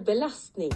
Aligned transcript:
Belastning. 0.00 0.72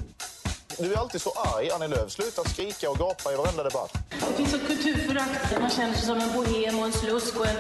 Du 0.79 0.93
är 0.93 0.99
alltid 0.99 1.21
så 1.21 1.31
arg, 1.31 1.71
Annie 1.71 1.89
Lööf. 1.89 2.13
Sluta 2.13 2.45
skrika 2.45 2.91
och 2.91 2.99
gapa 2.99 3.33
i 3.33 3.37
varenda 3.37 3.63
debatt. 3.63 3.93
Det 4.11 4.35
finns 4.37 4.55
ett 4.55 4.67
kulturförakt. 4.67 5.61
Man 5.61 5.71
känner 5.71 5.95
sig 5.95 6.07
som 6.07 6.19
en 6.19 6.33
bohem 6.33 6.79
och 6.79 6.87
en 6.87 6.93
slusk 6.93 7.37
och 7.41 7.47
en... 7.47 7.57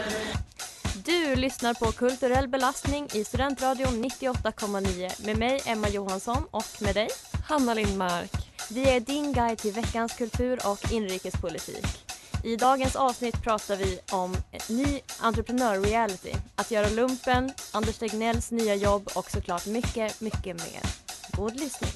Du 1.04 1.36
lyssnar 1.36 1.74
på 1.74 1.92
Kulturell 1.92 2.48
belastning 2.48 3.08
i 3.12 3.24
Studentradion 3.24 4.04
98,9 4.04 5.26
med 5.26 5.38
mig 5.38 5.60
Emma 5.64 5.88
Johansson 5.88 6.44
och 6.50 6.82
med 6.82 6.94
dig 6.94 7.08
Hanna 7.48 7.74
Lindmark. 7.74 8.30
Vi 8.70 8.88
är 8.88 9.00
din 9.00 9.32
guide 9.32 9.58
till 9.58 9.72
veckans 9.72 10.12
kultur 10.12 10.60
och 10.66 10.92
inrikespolitik. 10.92 11.86
I 12.44 12.56
dagens 12.56 12.96
avsnitt 12.96 13.42
pratar 13.42 13.76
vi 13.76 14.00
om 14.10 14.36
ny 14.68 15.00
entreprenör-reality, 15.20 16.34
att 16.56 16.70
göra 16.70 16.88
lumpen, 16.88 17.52
Anders 17.72 17.98
Tegnells 17.98 18.50
nya 18.50 18.74
jobb 18.74 19.08
och 19.14 19.30
såklart 19.30 19.66
mycket, 19.66 20.20
mycket 20.20 20.56
mer. 20.56 20.82
God 21.36 21.60
lyssning! 21.60 21.90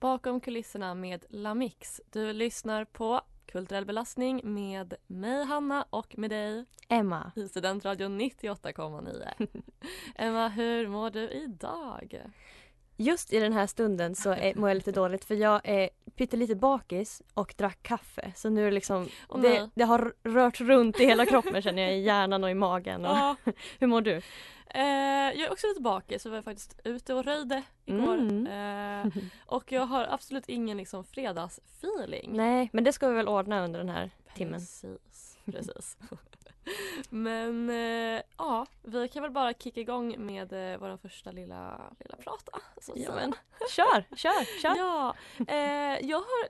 Bakom 0.00 0.40
kulisserna 0.40 0.94
med 0.94 1.24
Lamix. 1.28 2.00
Du 2.12 2.32
lyssnar 2.32 2.84
på 2.84 3.20
Kulturell 3.46 3.86
belastning 3.86 4.40
med 4.44 4.94
mig 5.06 5.44
Hanna 5.44 5.86
och 5.90 6.18
med 6.18 6.30
dig 6.30 6.64
Emma. 6.88 7.32
i 7.36 7.48
Studentradion 7.48 8.20
98,9. 8.20 9.48
Emma, 10.14 10.48
hur 10.48 10.88
mår 10.88 11.10
du 11.10 11.30
idag? 11.30 12.22
Just 12.96 13.32
i 13.32 13.40
den 13.40 13.52
här 13.52 13.66
stunden 13.66 14.14
så 14.14 14.30
är, 14.30 14.54
mår 14.54 14.68
jag 14.70 14.74
lite 14.76 14.92
dåligt 14.92 15.24
för 15.24 15.34
jag 15.34 15.60
är 15.64 15.88
pyttelite 16.16 16.54
bakis 16.54 17.22
och 17.34 17.54
drack 17.58 17.78
kaffe. 17.82 18.32
Så 18.36 18.50
nu 18.50 18.60
är 18.60 18.64
det 18.64 18.70
liksom, 18.74 19.08
Åh, 19.28 19.40
det, 19.40 19.70
det 19.74 19.84
har 19.84 20.14
rört 20.22 20.60
runt 20.60 21.00
i 21.00 21.04
hela 21.06 21.26
kroppen 21.26 21.62
känner 21.62 21.82
jag, 21.82 21.96
i 21.96 22.00
hjärnan 22.00 22.44
och 22.44 22.50
i 22.50 22.54
magen. 22.54 23.04
Och, 23.04 23.16
Ja, 23.16 23.36
hur 23.78 23.86
mår 23.86 24.00
du? 24.00 24.16
eh, 24.70 24.82
jag 25.34 25.40
är 25.40 25.52
också 25.52 25.66
lite 25.66 25.80
bakis, 25.80 26.22
så 26.22 26.28
var 26.28 26.36
jag 26.36 26.44
faktiskt 26.44 26.80
ute 26.84 27.14
och 27.14 27.24
röjde 27.24 27.62
igår. 27.84 28.14
Mm. 28.18 28.46
Eh, 29.06 29.12
och 29.46 29.72
jag 29.72 29.86
har 29.86 30.06
absolut 30.10 30.48
ingen 30.48 30.76
liksom 30.76 31.04
fredagsfeeling. 31.04 32.30
Nej, 32.36 32.70
men 32.72 32.84
det 32.84 32.92
ska 32.92 33.08
vi 33.08 33.14
väl 33.14 33.28
ordna 33.28 33.64
under 33.64 33.78
den 33.78 33.88
här 33.88 34.10
timmen. 34.34 34.60
Precis. 35.52 35.96
Men 37.10 37.70
eh, 37.70 38.22
ja, 38.38 38.66
vi 38.82 39.08
kan 39.08 39.22
väl 39.22 39.30
bara 39.32 39.52
kicka 39.54 39.80
igång 39.80 40.26
med 40.26 40.72
eh, 40.72 40.78
vår 40.80 40.96
första 40.96 41.30
lilla, 41.32 41.80
lilla 42.00 42.16
prata. 42.16 42.58
Så 42.80 42.92
att 42.92 42.98
Ja, 42.98 43.04
säga. 43.12 43.14
men, 43.14 43.34
kör, 43.70 44.16
kör, 44.16 44.60
kör! 44.60 44.76
Ja, 44.76 45.14
eh, 45.48 46.06
jag 46.08 46.18
har 46.18 46.48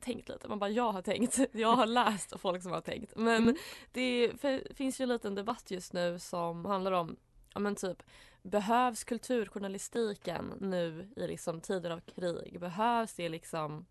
tänkt 0.00 0.28
lite, 0.28 0.48
man 0.48 0.58
bara 0.58 0.70
jag 0.70 0.92
har 0.92 1.02
tänkt. 1.02 1.38
Jag 1.52 1.72
har 1.72 1.86
läst 1.86 2.40
folk 2.40 2.62
som 2.62 2.72
har 2.72 2.80
tänkt. 2.80 3.12
Men 3.16 3.42
Mm. 3.42 3.56
det 3.92 4.32
för, 4.40 4.74
finns 4.74 5.00
ju 5.00 5.02
en 5.02 5.08
liten 5.08 5.34
debatt 5.34 5.70
just 5.70 5.92
nu 5.92 6.18
som 6.18 6.64
handlar 6.64 6.92
om, 6.92 7.16
ja 7.54 7.60
men 7.60 7.74
typ 7.74 8.02
behövs 8.42 9.04
kulturjournalistiken 9.04 10.52
nu 10.60 11.08
i 11.16 11.26
liksom 11.26 11.60
tider 11.60 11.90
av 11.90 12.00
krig? 12.00 12.60
Behövs 12.60 13.14
det 13.14 13.28
liksom, 13.28 13.86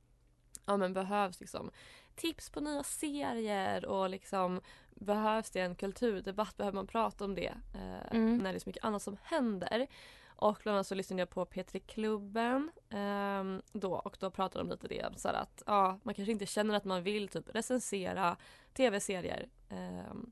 ja 0.66 0.78
men 0.78 0.94
behövs 0.94 1.40
liksom 1.40 1.72
tips 2.16 2.50
på 2.50 2.60
nya 2.60 2.84
serier 2.84 3.86
och 3.86 4.10
liksom 4.10 4.62
behövs 4.96 5.50
det 5.52 5.60
en 5.62 5.76
kulturdebatt? 5.76 6.58
Behöver 6.58 6.76
man 6.76 6.88
prata 6.88 7.26
om 7.26 7.36
det 7.36 7.54
eh, 7.76 8.12
Mm. 8.16 8.38
när 8.38 8.52
det 8.54 8.58
är 8.58 8.60
så 8.60 8.70
mycket 8.70 8.84
annat 8.84 9.02
som 9.02 9.18
händer? 9.24 9.88
Och 10.36 10.60
bland 10.64 10.76
annat 10.76 10.88
så 10.88 10.96
lyssnade 10.96 11.22
jag 11.22 11.30
på 11.30 11.46
P3 11.46 11.80
Klubben 11.80 12.72
ehm, 12.90 13.62
då 13.72 13.94
och 13.94 14.18
då 14.20 14.32
pratade 14.32 14.64
de 14.66 14.70
lite 14.72 14.88
det 14.88 15.20
så 15.20 15.30
att 15.30 15.64
ja, 15.66 16.00
man 16.04 16.16
kanske 16.16 16.32
inte 16.32 16.46
känner 16.46 16.76
att 16.76 16.86
man 16.86 17.04
vill 17.04 17.28
typ 17.28 17.56
recensera 17.56 18.38
tv-serier 18.74 19.48
ehm, 19.70 20.32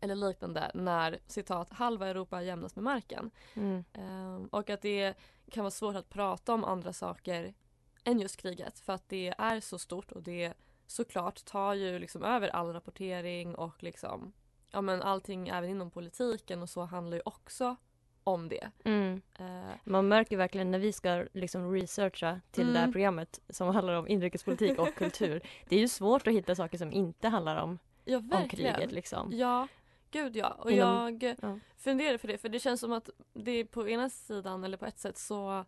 eller 0.00 0.14
liknande 0.14 0.70
när 0.74 1.18
citat 1.26 1.72
halva 1.72 2.08
Europa 2.08 2.42
jämnas 2.42 2.76
med 2.76 2.84
marken. 2.84 3.30
Mm. 3.54 3.84
Ehm, 3.92 4.46
och 4.46 4.70
att 4.70 4.82
det 4.82 5.14
kan 5.50 5.64
vara 5.64 5.70
svårt 5.70 5.96
att 5.96 6.08
prata 6.08 6.54
om 6.54 6.64
andra 6.64 6.92
saker 6.92 7.54
än 8.04 8.20
just 8.20 8.36
kriget 8.36 8.78
för 8.78 8.92
att 8.92 9.08
det 9.08 9.34
är 9.38 9.60
så 9.60 9.78
stort 9.78 10.12
och 10.12 10.22
det 10.22 10.52
såklart 10.86 11.44
tar 11.44 11.74
ju 11.74 11.98
liksom 11.98 12.22
över 12.24 12.48
all 12.48 12.72
rapportering 12.72 13.54
och 13.54 13.82
liksom 13.82 14.32
ja 14.70 14.80
men 14.80 15.02
allting 15.02 15.48
även 15.48 15.70
inom 15.70 15.90
politiken 15.90 16.62
och 16.62 16.68
så 16.68 16.82
handlar 16.84 17.16
ju 17.16 17.22
också 17.24 17.76
om 18.24 18.48
det. 18.48 18.70
Mm. 18.84 19.22
Eh, 19.38 19.70
Man 19.84 20.08
märker 20.08 20.36
verkligen 20.36 20.70
när 20.70 20.78
vi 20.78 20.92
ska 20.92 21.26
liksom 21.32 21.72
researcha 21.72 22.40
till 22.50 22.66
det 22.66 22.78
här 22.78 22.84
Mm. 22.84 22.92
programmet 22.92 23.40
som 23.48 23.68
handlar 23.74 23.94
om 23.94 24.08
inrikespolitik 24.08 24.78
och 24.78 24.94
kultur. 24.94 25.40
Det 25.68 25.76
är 25.76 25.80
ju 25.80 25.88
svårt 25.88 26.26
att 26.26 26.32
hitta 26.34 26.54
saker 26.54 26.78
som 26.78 26.92
inte 26.92 27.28
handlar 27.28 27.56
om, 27.62 27.78
ja 28.04 28.18
om 28.18 28.48
kriget 28.48 28.92
liksom. 28.92 29.30
Ja, 29.32 29.68
gud 30.10 30.36
ja. 30.36 30.48
Och 30.50 30.70
Inom- 30.72 31.18
jag 31.20 31.36
ja. 31.42 31.58
funderar 31.76 32.18
för 32.18 32.28
det 32.28 32.38
för 32.38 32.48
det 32.48 32.58
känns 32.58 32.80
som 32.80 32.92
att 32.92 33.10
det 33.34 33.50
är 33.50 33.64
på 33.64 33.88
ena 33.88 34.10
sidan 34.10 34.64
eller 34.64 34.76
på 34.76 34.86
ett 34.86 34.98
sätt 34.98 35.18
så 35.18 35.64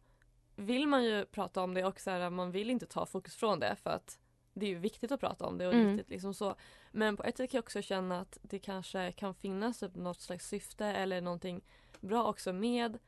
vill 0.56 0.88
man 0.88 1.04
ju 1.04 1.24
prata 1.24 1.62
om 1.62 1.74
det 1.74 1.84
och 1.84 2.00
så 2.00 2.10
här, 2.10 2.30
man 2.30 2.50
vill 2.50 2.70
inte 2.70 2.86
ta 2.86 3.06
fokus 3.06 3.34
från 3.36 3.60
det 3.60 3.76
för 3.76 3.90
att 3.90 4.18
det 4.52 4.66
är 4.66 4.70
ju 4.70 4.78
viktigt 4.78 5.12
att 5.12 5.20
prata 5.20 5.46
om 5.46 5.58
det 5.58 5.66
och 5.66 5.74
Mm. 5.74 5.88
viktigt 5.96 6.10
liksom 6.10 6.34
så. 6.34 6.54
Men 6.92 7.16
på 7.16 7.22
ett 7.24 7.36
sätt 7.36 7.50
kan 7.50 7.58
jag 7.58 7.62
också 7.62 7.82
känna 7.82 8.20
att 8.20 8.38
det 8.42 8.58
kanske 8.58 9.12
kan 9.12 9.34
finnas 9.34 9.78
typ 9.80 9.94
något 9.94 10.20
slags 10.20 10.48
syfte 10.48 10.86
eller 10.86 11.20
någonting 11.20 11.64
bra 12.00 12.24
också 12.24 12.52
med 12.52 12.98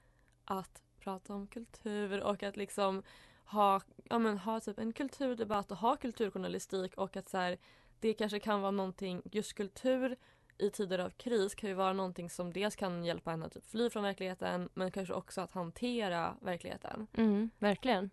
att 0.45 0.83
prata 0.99 1.35
om 1.35 1.47
kultur 1.47 2.23
och 2.23 2.43
att 2.43 2.57
liksom 2.57 3.03
ha, 3.45 3.81
ja 4.05 4.19
men 4.19 4.39
ha 4.39 4.61
typ 4.61 4.79
en 4.79 4.93
kulturdebatt 4.93 5.71
och 5.71 5.77
ha 5.77 5.97
kulturjournalistik 5.97 6.95
och 6.95 7.17
att 7.17 7.29
så 7.29 7.37
här, 7.39 7.59
det 8.01 8.15
kanske 8.15 8.41
kan 8.41 8.61
vara 8.61 8.71
någonting, 8.71 9.23
just 9.33 9.55
kultur 9.55 10.17
i 10.59 10.71
tider 10.71 10.99
av 10.99 11.11
kris 11.11 11.55
kan 11.55 11.69
ju 11.71 11.75
vara 11.75 11.93
någonting 11.93 12.31
som 12.31 12.53
dels 12.53 12.77
kan 12.77 13.05
hjälpa 13.05 13.33
en 13.33 13.43
att 13.43 13.53
typ 13.53 13.67
fly 13.67 13.91
från 13.91 14.03
verkligheten 14.03 14.69
men 14.75 14.91
kanske 14.91 15.15
också 15.15 15.41
att 15.41 15.53
hantera 15.53 16.37
verkligheten. 16.41 17.07
Mm, 17.17 17.51
verkligen. 17.59 18.11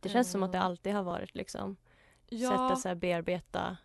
Det 0.00 0.08
känns 0.08 0.30
som 0.30 0.42
att 0.42 0.52
det 0.52 0.58
Eh. 0.58 0.64
alltid 0.64 0.94
har 0.94 1.02
varit 1.02 1.34
liksom 1.34 1.76
sätt 1.76 2.38
Ja, 2.38 2.72
att 2.72 2.80
så 2.80 2.88
här 2.88 2.94
bearbeta 2.94 3.76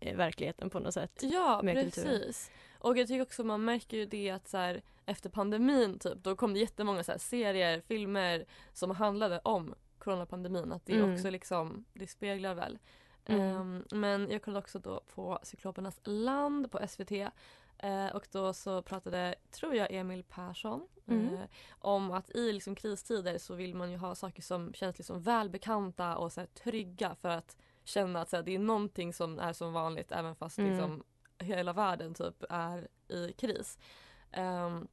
eh, 0.00 0.16
verkligheten 0.16 0.70
på 0.70 0.78
något 0.80 0.94
sätt. 0.94 1.20
ja 1.22 1.60
med 1.62 1.74
kulturen. 1.84 2.18
precis. 2.20 2.50
Och 2.78 2.98
jag 2.98 3.08
tycker 3.08 3.22
också 3.22 3.44
man 3.44 3.64
märker 3.64 3.96
ju 3.96 4.06
det 4.06 4.30
att 4.30 4.48
så 4.48 4.56
här, 4.56 4.82
efter 5.06 5.30
pandemin 5.30 5.98
typ 5.98 6.14
då 6.24 6.36
kom 6.36 6.54
det 6.54 6.60
jättemånga 6.60 7.04
så 7.04 7.12
här, 7.12 7.18
serier, 7.18 7.80
filmer 7.80 8.44
som 8.72 8.90
handlade 8.90 9.38
om 9.38 9.74
coronapandemin. 9.98 10.72
Att 10.72 10.86
det 10.86 10.96
Mm. 10.96 11.14
också 11.14 11.30
liksom, 11.30 11.84
det 11.92 12.06
speglar 12.06 12.54
väl. 12.54 12.78
Mm. 13.26 13.40
Ehm, 13.56 13.84
men 14.00 14.30
jag 14.30 14.42
kollade 14.42 14.58
också 14.58 14.78
då 14.78 15.00
på 15.14 15.38
Cyklopernas 15.42 16.00
land 16.04 16.70
på 16.72 16.78
SVT. 16.88 17.12
Eh, 17.78 18.06
och 18.14 18.28
då 18.32 18.52
så 18.52 18.82
pratade, 18.82 19.34
tror 19.50 19.74
jag, 19.74 19.92
Emil 19.94 20.22
Persson 20.24 20.88
Mm. 21.06 21.34
eh, 21.34 21.40
om 21.78 22.10
att 22.10 22.30
i 22.30 22.52
liksom 22.52 22.74
kristider 22.74 23.38
så 23.38 23.54
vill 23.54 23.74
man 23.74 23.90
ju 23.90 23.96
ha 23.96 24.14
saker 24.14 24.42
som 24.42 24.72
känns 24.74 24.98
liksom 24.98 25.22
välbekanta 25.22 26.16
och 26.16 26.32
så 26.32 26.40
här, 26.40 26.46
trygga 26.46 27.14
för 27.14 27.28
att 27.28 27.56
känna 27.84 28.20
att 28.20 28.30
så 28.30 28.36
här, 28.36 28.42
det 28.42 28.54
är 28.54 28.58
någonting 28.58 29.12
som 29.12 29.38
är 29.38 29.52
som 29.52 29.72
vanligt 29.72 30.12
även 30.12 30.34
fast 30.34 30.58
Mm. 30.58 30.70
liksom, 30.70 31.04
hela 31.38 31.72
världen 31.72 32.14
typ 32.14 32.44
är 32.50 32.88
i 33.08 33.32
kris. 33.32 33.78
Ehm, 34.32 34.88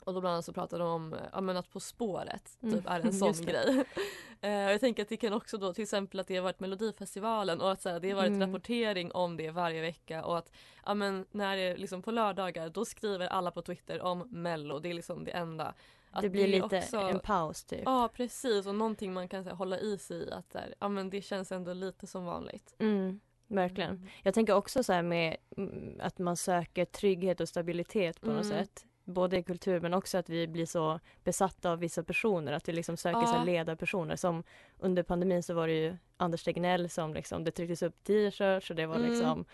Och 0.00 0.14
då 0.14 0.20
bland 0.20 0.32
annat 0.34 0.44
så 0.44 0.52
pratar 0.52 0.78
de 0.78 0.88
om 0.88 1.16
ja, 1.32 1.40
men 1.40 1.56
att 1.56 1.70
På 1.70 1.80
spåret 1.80 2.58
Mm, 2.62 2.74
typ 2.74 2.90
är 2.90 3.00
en 3.00 3.12
sån 3.18 3.32
det. 3.32 3.44
grej. 3.52 3.84
Eh, 4.42 4.50
jag 4.50 4.80
tänker 4.80 5.02
att 5.02 5.08
det 5.08 5.16
kan 5.16 5.32
också 5.32 5.58
då 5.58 5.72
till 5.74 5.82
exempel 5.82 6.20
att 6.20 6.26
det 6.26 6.36
har 6.36 6.42
varit 6.42 6.60
Melodifestivalen 6.60 7.60
och 7.60 7.72
att 7.72 7.82
så 7.82 7.88
här, 7.88 8.00
det 8.00 8.08
har 8.10 8.16
varit 8.16 8.28
Mm. 8.28 8.40
rapportering 8.50 9.12
om 9.12 9.36
det 9.36 9.50
varje 9.50 9.80
vecka 9.80 10.24
och 10.24 10.38
att 10.38 10.50
ja, 10.86 10.94
men 10.94 11.26
när 11.30 11.56
det 11.56 11.62
är 11.62 11.76
liksom 11.76 12.02
på 12.02 12.10
lördagar 12.10 12.68
då 12.68 12.84
skriver 12.84 13.26
alla 13.26 13.50
på 13.50 13.62
Twitter 13.62 14.02
om 14.02 14.18
Mello. 14.30 14.78
Det 14.78 14.90
är 14.90 14.94
liksom 14.94 15.24
det 15.24 15.30
enda. 15.30 15.74
Att 16.10 16.22
det 16.22 16.28
blir 16.28 16.44
är 16.44 16.48
lite 16.48 16.78
också- 16.78 16.96
en 16.96 17.20
paus 17.20 17.64
typ. 17.64 17.80
Ja 17.84 18.08
precis 18.14 18.66
och 18.66 18.74
någonting 18.74 19.12
man 19.12 19.28
kan 19.28 19.44
här, 19.44 19.52
hålla 19.54 19.78
i 19.78 19.98
sig 19.98 20.16
i 20.28 20.30
att 20.32 20.54
här, 20.54 20.74
ja, 20.80 20.88
men 20.88 21.10
det 21.10 21.22
känns 21.22 21.52
ändå 21.52 21.72
lite 21.72 22.06
som 22.06 22.24
vanligt. 22.24 22.74
Mm, 22.78 23.20
verkligen. 23.46 24.08
Jag 24.22 24.34
tänker 24.34 24.54
också 24.54 24.82
så 24.82 24.92
här 24.92 25.02
med 25.02 25.36
mm, 25.56 26.00
att 26.02 26.18
man 26.18 26.36
söker 26.36 26.84
trygghet 26.84 27.40
och 27.40 27.48
stabilitet 27.48 28.20
på 28.20 28.26
något 28.26 28.44
Mm. 28.44 28.58
sätt. 28.58 28.86
Både 29.10 29.36
i 29.38 29.42
kultur 29.42 29.80
men 29.80 29.94
också 29.94 30.18
att 30.18 30.28
vi 30.28 30.46
blir 30.46 30.66
så 30.66 31.00
besatta 31.24 31.70
av 31.72 31.78
vissa 31.78 32.02
personer. 32.02 32.52
Att 32.52 32.68
vi 32.68 32.72
liksom 32.72 32.96
söker 32.96 33.20
så 33.26 33.32
Ja. 33.34 33.38
här 33.38 33.44
ledarpersoner. 33.44 34.16
Som 34.16 34.42
under 34.78 35.02
pandemin 35.02 35.42
så 35.42 35.54
var 35.54 35.66
det 35.66 35.72
ju 35.74 35.96
Anders 36.16 36.42
Tegnell 36.44 36.88
som 36.90 37.14
liksom, 37.14 37.44
det 37.44 37.50
trycktes 37.50 37.82
upp 37.82 38.04
t-shirts 38.04 38.70
och 38.70 38.76
det 38.76 38.86
var 38.86 38.96
Mm. 38.96 39.10
liksom 39.10 39.44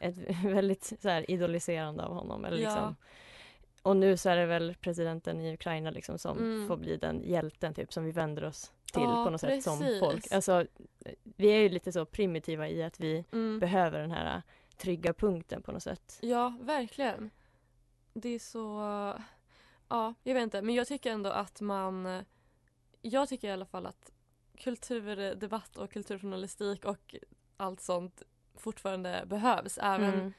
ett 0.00 0.14
väldigt 0.44 0.92
så 1.02 1.08
här 1.08 1.30
idoliserande 1.30 2.04
av 2.04 2.14
honom. 2.14 2.44
Eller 2.44 2.56
Ja. 2.58 2.68
liksom. 2.68 2.96
Och 3.82 3.96
nu 3.96 4.16
så 4.16 4.28
är 4.30 4.36
det 4.36 4.46
väl 4.46 4.74
presidenten 4.80 5.40
i 5.40 5.54
Ukraina 5.54 5.90
liksom 5.90 6.18
som 6.18 6.38
Mm. 6.38 6.68
får 6.68 6.76
bli 6.76 6.96
den 6.96 7.22
hjälten 7.24 7.74
typ 7.74 7.92
som 7.92 8.04
vi 8.04 8.10
vänder 8.12 8.44
oss 8.44 8.72
till 8.92 9.02
Ja, 9.02 9.24
på 9.24 9.30
något 9.30 9.40
sätt 9.40 9.62
som 9.62 9.78
precis. 9.78 10.00
folk. 10.00 10.32
Alltså, 10.32 10.64
vi 11.22 11.48
är 11.48 11.58
ju 11.60 11.68
lite 11.68 11.92
så 11.92 12.04
primitiva 12.04 12.68
i 12.68 12.82
att 12.82 13.00
vi 13.00 13.24
Mm. 13.32 13.58
behöver 13.60 14.00
den 14.00 14.10
här 14.10 14.42
trygga 14.76 15.12
punkten 15.12 15.62
på 15.62 15.72
något 15.72 15.82
sätt. 15.82 16.18
Ja, 16.22 16.54
verkligen. 16.60 17.30
Det 18.20 18.28
är 18.28 18.38
så... 18.38 18.78
Ja, 19.88 20.14
jag 20.22 20.34
vet 20.34 20.42
inte. 20.42 20.62
Men 20.62 20.74
jag 20.74 20.86
tycker 20.86 21.10
ändå 21.12 21.30
att 21.30 21.60
man... 21.60 22.24
Jag 23.02 23.28
tycker 23.28 23.48
i 23.48 23.52
alla 23.52 23.66
fall 23.66 23.86
att 23.86 24.12
kulturdebatt 24.58 25.76
och 25.76 25.90
kulturjournalistik 25.90 26.84
och 26.84 27.16
allt 27.56 27.80
sånt 27.80 28.22
fortfarande 28.54 29.24
behövs. 29.26 29.78
Även 29.82 30.14
Mm. 30.14 30.32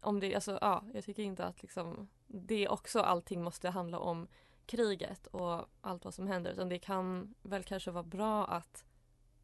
om 0.00 0.20
det... 0.20 0.34
Alltså, 0.34 0.58
ja, 0.60 0.84
jag 0.94 1.04
tycker 1.04 1.22
inte 1.22 1.44
att 1.44 1.62
liksom, 1.62 2.08
det 2.26 2.68
också 2.68 3.00
allting 3.00 3.42
måste 3.42 3.68
handla 3.70 3.98
om 3.98 4.28
kriget 4.66 5.26
och 5.26 5.68
allt 5.80 6.04
vad 6.04 6.14
som 6.14 6.26
händer. 6.26 6.52
Utan 6.52 6.68
det 6.68 6.78
kan 6.78 7.34
väl 7.42 7.64
kanske 7.64 7.90
vara 7.90 8.04
bra 8.04 8.44
att 8.46 8.84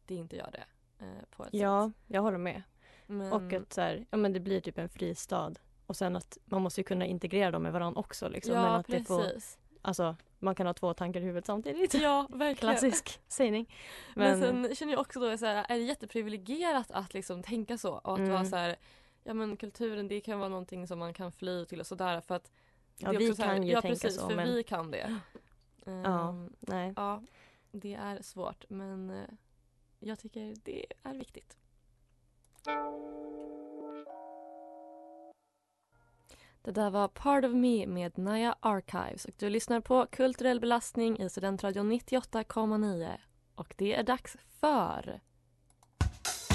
det 0.05 0.15
inte 0.15 0.35
gör 0.35 0.51
det. 0.51 0.65
Eh, 1.05 1.25
på 1.29 1.43
ett 1.45 1.53
Ja, 1.53 1.89
sätt. 1.89 2.03
jag 2.07 2.21
håller 2.21 2.37
med. 2.37 2.63
Men, 3.07 3.33
Och 3.33 3.53
att 3.53 3.73
så 3.73 3.81
här, 3.81 4.05
ja, 4.11 4.17
men 4.17 4.33
det 4.33 4.39
blir 4.39 4.61
typ 4.61 4.77
en 4.77 4.89
fristad. 4.89 5.53
Och 5.89 5.95
sen 5.97 6.15
att 6.15 6.37
man 6.45 6.61
måste 6.61 6.81
ju 6.81 6.83
kunna 6.85 7.05
integrera 7.05 7.51
dem 7.51 7.63
med 7.63 7.73
varandra 7.73 7.99
också. 7.99 8.29
Liksom. 8.29 8.53
ja, 8.55 8.61
men 8.61 8.71
att 8.71 8.87
det 8.87 9.03
får, 9.03 9.23
precis. 9.23 9.57
alltså, 9.81 10.15
man 10.39 10.55
kan 10.55 10.67
ha 10.67 10.73
två 10.73 10.93
tankar 10.93 11.19
i 11.19 11.23
huvudet 11.23 11.45
samtidigt. 11.45 11.93
Ja, 11.93 12.27
verkligen. 12.29 12.55
Klassisk 12.75 13.19
sägning. 13.27 13.75
Men, 14.15 14.39
Men, 14.39 14.63
sen 14.65 14.75
känner 14.75 14.93
jag 14.93 15.01
också 15.01 15.19
då 15.19 15.37
så 15.37 15.45
här, 15.45 15.65
är 15.69 15.75
det 15.77 15.83
jätteprivilegierat 15.83 16.91
att 16.91 17.13
liksom 17.13 17.43
tänka 17.43 17.77
så 17.77 17.93
och 17.93 18.13
att 18.13 18.19
Mm. 18.19 18.31
vara 18.31 18.45
så 18.45 18.55
här, 18.55 18.75
ja 19.23 19.33
men 19.33 19.57
kulturen 19.57 20.07
det 20.07 20.21
kan 20.21 20.39
vara 20.39 20.49
någonting 20.49 20.87
som 20.87 20.99
man 20.99 21.13
kan 21.13 21.31
fly 21.31 21.65
till 21.65 21.79
och 21.79 21.87
sådär 21.87 22.21
för 22.21 22.35
att 22.35 22.51
Ja, 22.97 23.11
vi 23.11 23.33
så 23.33 23.41
här, 23.43 23.55
kan 23.55 23.63
ju 23.63 23.71
ja, 23.73 23.81
tänka 23.81 23.95
precis, 23.95 24.19
så, 24.21 24.27
för 24.29 24.35
men- 24.35 24.47
vi 24.47 24.63
kan 24.63 24.91
det. 24.91 25.19
Ja. 25.85 25.91
Ehm, 26.29 26.53
nej. 26.59 26.93
ja, 26.95 27.21
det 27.71 27.93
är 27.93 28.21
svårt 28.21 28.65
men 28.69 29.09
eh, 29.09 29.23
jag 29.99 30.19
tycker 30.19 30.55
det 30.63 30.85
är 31.03 31.13
viktigt. 31.13 31.57
Det 36.69 36.73
där 36.81 36.89
var 36.89 37.07
Part 37.07 37.45
of 37.45 37.51
Me 37.51 37.87
med 37.87 38.17
Naya 38.17 38.55
Archives 38.59 39.25
och 39.25 39.31
du 39.37 39.49
lyssnar 39.49 39.79
på 39.81 40.05
Kulturell 40.11 40.59
belastning 40.59 41.19
i 41.19 41.29
Studentradion 41.29 41.91
98,9 41.91 43.09
och 43.55 43.73
det 43.77 43.95
är 43.95 44.03
dags 44.03 44.37
för 44.59 45.19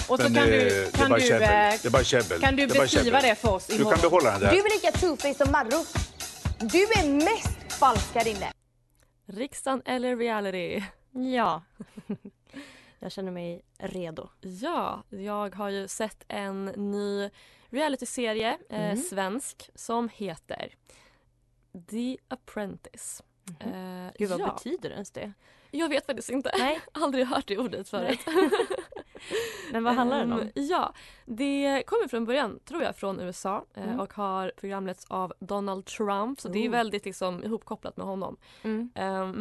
Och 0.09 0.17
så 0.19 0.23
Men, 0.23 0.35
kan 0.35 0.43
eh, 0.43 0.49
du, 0.51 0.59
det 0.59 0.87
är 0.87 0.91
kan 0.91 1.09
bara 1.11 1.19
du, 1.19 1.27
käbbel. 1.27 1.43
eh, 1.43 1.79
Det 1.83 1.87
är 1.87 1.91
bara 1.91 2.05
käbbel. 2.05 2.41
kan 2.41 2.57
du 2.57 2.67
Det 2.67 2.79
beskriva 2.81 3.21
det 3.21 3.35
för 3.35 3.53
oss 3.55 3.67
Du 3.67 3.73
kan 3.73 3.81
imorgon? 3.83 4.01
behålla 4.03 4.31
den 4.31 4.41
där. 4.41 4.51
Du 4.51 4.59
är 4.59 4.75
lika 4.75 4.91
two-faced 4.99 5.45
som 5.45 5.53
Marro. 5.53 5.85
Du 6.61 6.79
är 6.83 7.13
mest 7.15 7.73
falsk 7.73 8.15
här 8.15 8.29
inne. 8.29 8.53
riksdagen 9.27 9.83
eller 9.85 10.17
reality. 10.17 10.83
Ja. 11.35 11.63
jag 12.99 13.13
känner 13.13 13.33
mig 13.33 13.63
redo. 13.79 14.29
Ja, 14.41 15.03
jag 15.09 15.55
har 15.55 15.69
ju 15.69 15.89
sett 15.89 16.25
en 16.29 16.65
ny 16.65 17.31
realityserie, 17.75 18.59
eh, 18.71 18.85
Mm. 18.85 18.97
svensk, 18.97 19.71
som 19.75 20.09
heter 20.09 20.75
The 21.91 22.17
Apprentice. 22.29 23.23
Eh, 23.61 23.67
Mhm. 23.69 24.11
Gud, 24.19 24.31
vad 24.31 24.41
ja. 24.41 24.53
betyder 24.53 24.91
ens 24.91 25.11
det? 25.11 25.33
Jag 25.71 25.89
vet 25.89 26.07
faktiskt 26.07 26.31
inte. 26.31 26.51
Nej. 26.59 26.81
Aldrig 26.93 27.27
hört 27.27 27.49
det 27.49 27.59
ordet 27.59 27.89
förut. 27.89 28.21
Men 29.73 29.85
vad 29.85 29.95
handlar 29.95 30.19
den 30.19 30.33
om? 30.33 30.41
Ehm, 30.41 30.51
Ja, 30.55 30.95
det 31.25 31.83
kommer 31.87 32.09
från 32.09 32.25
början, 32.25 32.59
tror 32.65 32.83
jag, 32.83 32.97
från 32.97 33.21
USA 33.21 33.65
eh, 33.75 33.85
Mm. 33.85 34.01
och 34.01 34.15
har 34.15 34.53
programletts 34.57 35.05
av 35.09 35.33
Donald 35.41 35.87
Trump. 35.87 36.41
Så 36.41 36.49
det 36.49 36.65
är 36.65 36.69
väldigt 36.69 37.05
liksom, 37.05 37.45
ihopkopplat 37.45 37.97
med 37.97 38.07
honom. 38.07 38.37
Mm. 38.63 38.91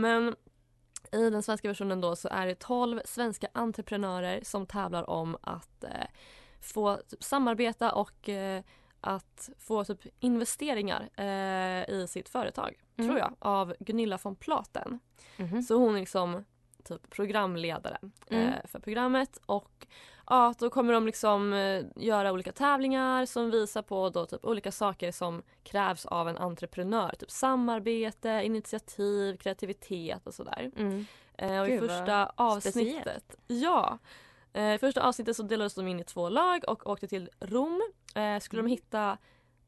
Men 0.02 0.36
i 1.12 1.30
den 1.30 1.44
svenska 1.44 1.68
versionen 1.68 2.02
då 2.02 2.16
så 2.16 2.28
är 2.32 2.48
det 2.48 2.56
12 2.56 3.02
svenska 3.06 3.48
entreprenörer 3.54 4.40
som 4.44 4.66
tävlar 4.66 5.10
om 5.10 5.38
att 5.42 5.84
eh, 5.84 5.90
få 6.66 6.98
typ, 6.98 7.24
samarbeta 7.24 7.92
och 7.92 8.30
eh, 8.30 8.64
att 9.02 9.50
få 9.60 9.84
typ, 9.86 10.00
investeringar 10.20 11.10
eh, 11.16 11.90
i 11.96 12.06
sitt 12.10 12.30
företag, 12.30 12.80
Mm. 12.98 13.10
tror 13.10 13.20
jag, 13.20 13.34
av 13.40 13.76
Gunilla 13.80 14.20
von 14.24 14.36
Platen. 14.36 15.00
Mhm. 15.38 15.62
Så 15.62 15.76
hon 15.76 15.96
är 15.96 16.00
liksom 16.00 16.46
typ 16.84 17.10
programledare 17.10 17.98
Mm. 18.30 18.48
eh, 18.48 18.54
för 18.66 18.80
programmet 18.80 19.40
och 19.46 19.88
ja, 20.30 20.54
då 20.60 20.70
kommer 20.70 20.94
de 20.94 21.06
liksom 21.06 21.54
eh, 21.54 21.84
göra 21.96 22.32
olika 22.32 22.52
tävlingar 22.52 23.26
som 23.26 23.52
visar 23.52 23.82
på 23.82 24.10
då 24.10 24.26
typ 24.26 24.46
olika 24.46 24.72
saker 24.72 25.12
som 25.12 25.44
krävs 25.64 26.06
av 26.06 26.30
en 26.30 26.38
entreprenör. 26.38 27.16
Typ 27.20 27.32
samarbete, 27.32 28.42
initiativ, 28.44 29.38
kreativitet 29.38 30.28
och 30.28 30.34
sådär. 30.34 30.72
Mm. 30.76 31.06
Eh, 31.38 31.60
och 31.62 31.68
i 31.68 31.72
Gud, 31.72 31.82
vad 31.82 31.90
första 31.90 32.32
avsnittet, 32.36 33.36
ja, 33.48 33.92
eh, 33.92 33.98
i 34.54 34.78
första 34.80 35.02
avsnittet 35.08 35.36
så 35.36 35.44
delades 35.44 35.74
de 35.76 35.88
in 35.88 36.00
i 36.00 36.04
två 36.04 36.30
lag 36.30 36.64
och 36.68 36.88
åkte 36.90 37.08
till 37.08 37.30
Rom. 37.40 37.82
Eh, 38.16 38.40
skulle 38.40 38.60
Mm. 38.60 38.70
de 38.70 38.76
hitta 38.76 39.18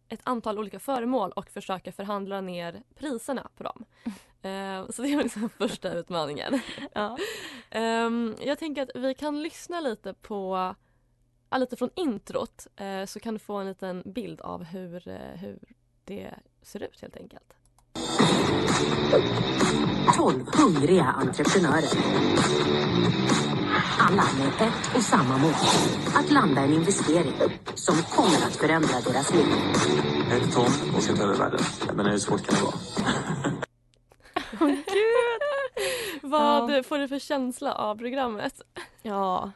ett 0.09 0.19
antal 0.23 0.59
olika 0.59 0.79
föremål 0.79 1.31
och 1.31 1.49
försöka 1.49 1.91
förhandla 1.91 2.41
ner 2.41 2.83
priserna 2.95 3.49
på 3.57 3.63
dem. 3.63 3.85
Eh, 4.45 4.89
så 4.89 5.01
det 5.01 5.15
var 5.15 5.23
liksom 5.23 5.49
första 5.57 5.93
utmaningen. 5.93 6.59
Ja. 6.93 7.17
Ehm, 7.69 8.35
jag 8.41 8.59
tänker 8.59 8.81
att 8.81 8.89
vi 8.95 9.13
kan 9.13 9.43
lyssna 9.43 9.79
lite 9.79 10.13
på 10.13 10.75
lite 11.57 11.75
från 11.75 11.89
introt 11.95 12.67
eh, 12.75 13.05
så 13.05 13.19
kan 13.19 13.33
du 13.33 13.39
få 13.39 13.55
en 13.55 13.67
liten 13.67 14.03
bild 14.05 14.41
av 14.41 14.63
hur, 14.63 15.07
eh, 15.07 15.15
hur 15.39 15.60
det 16.03 16.33
ser 16.62 16.83
ut 16.83 17.01
helt 17.01 17.17
enkelt. 17.17 17.53
12 20.17 20.45
hungriga 20.57 21.03
entreprenörer. 21.03 21.89
Alla 24.00 24.24
med 24.39 24.68
ett 24.68 24.96
och 24.96 25.01
samma 25.04 25.38
mål. 25.38 25.54
Att 26.15 26.32
landa 26.32 26.62
en 26.62 26.74
investering 26.74 27.34
som 27.75 27.96
kommer 27.96 28.38
att 28.48 28.56
förändra 28.56 29.00
deras 29.08 29.34
liv. 29.34 29.46
Ett 30.32 30.54
ton 30.54 30.96
och 30.96 31.04
sett 31.04 31.20
över 31.20 31.36
världen. 31.36 31.60
Jag 31.88 31.96
menar, 31.96 32.10
hur 32.12 32.18
svårt 32.18 32.46
kan 32.48 32.56
det 32.56 32.62
vara? 32.62 32.75
Vad 36.22 36.86
får 36.86 36.98
du 36.98 37.08
för 37.08 37.20
känsla 37.20 37.74
av 37.74 37.96
programmet? 37.98 38.62
Ja. 39.01 39.51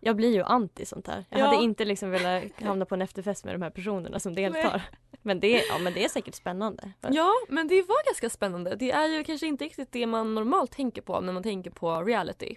Jag 0.00 0.16
blir 0.16 0.34
ju 0.34 0.42
anti 0.42 0.86
sånt 0.86 1.06
här. 1.06 1.24
Jag 1.30 1.40
Ja. 1.40 1.44
hade 1.46 1.62
inte 1.62 1.84
liksom 1.84 2.10
velat 2.10 2.42
hamna 2.62 2.84
på 2.84 2.94
en 2.94 3.02
efterfest 3.02 3.44
med 3.44 3.54
de 3.54 3.62
här 3.62 3.70
personerna 3.70 4.18
som 4.20 4.34
deltar. 4.34 4.82
Men 5.22 5.40
det, 5.40 5.62
ja, 5.68 5.78
men 5.78 5.92
det 5.94 6.04
är 6.04 6.08
säkert 6.08 6.34
spännande. 6.34 6.92
Ja, 7.00 7.32
men 7.48 7.68
det 7.68 7.82
var 7.82 8.06
ganska 8.06 8.30
spännande. 8.30 8.76
Det 8.76 8.90
är 8.90 9.06
ju 9.08 9.24
kanske 9.24 9.46
inte 9.46 9.64
riktigt 9.64 9.92
det 9.92 10.06
man 10.06 10.34
normalt 10.34 10.70
tänker 10.72 11.02
på 11.02 11.20
när 11.20 11.32
man 11.32 11.42
tänker 11.42 11.70
på 11.70 12.02
reality. 12.02 12.56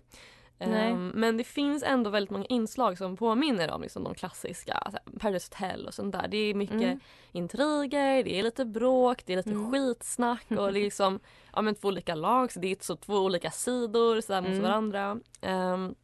Ehm, 0.61 1.11
men 1.15 1.37
det 1.37 1.43
finns 1.43 1.83
ändå 1.83 2.09
väldigt 2.09 2.29
många 2.31 2.45
inslag 2.45 2.97
som 2.97 3.17
påminner 3.17 3.71
om 3.71 3.81
liksom 3.81 4.03
de 4.03 4.13
klassiska, 4.15 4.83
så 4.85 4.91
här, 4.91 5.19
Paradise 5.19 5.49
Hotel 5.51 5.87
och 5.87 5.93
sånt 5.93 6.11
där. 6.11 6.27
Det 6.27 6.37
är 6.37 6.53
mycket 6.53 6.75
Mm. 6.81 6.99
intriger, 7.31 8.23
det 8.23 8.39
är 8.39 8.43
lite 8.43 8.65
bråk, 8.65 9.25
det 9.25 9.33
är 9.33 9.37
lite 9.37 9.49
Mm. 9.49 9.71
skitsnack 9.71 10.45
och 10.49 10.55
det 10.55 10.63
är 10.79 10.83
liksom 10.83 11.19
ja, 11.53 11.61
men 11.61 11.75
två 11.75 11.87
olika 11.87 12.15
lag, 12.15 12.51
så 12.51 12.59
det 12.59 12.67
är 12.71 12.77
så 12.81 12.95
två 12.95 13.13
olika 13.17 13.51
sidor 13.51 14.21
så 14.21 14.33
här, 14.33 14.41
mot 14.41 14.49
Mm. 14.51 14.61
varandra. 14.63 15.19
Ehm, 15.41 15.95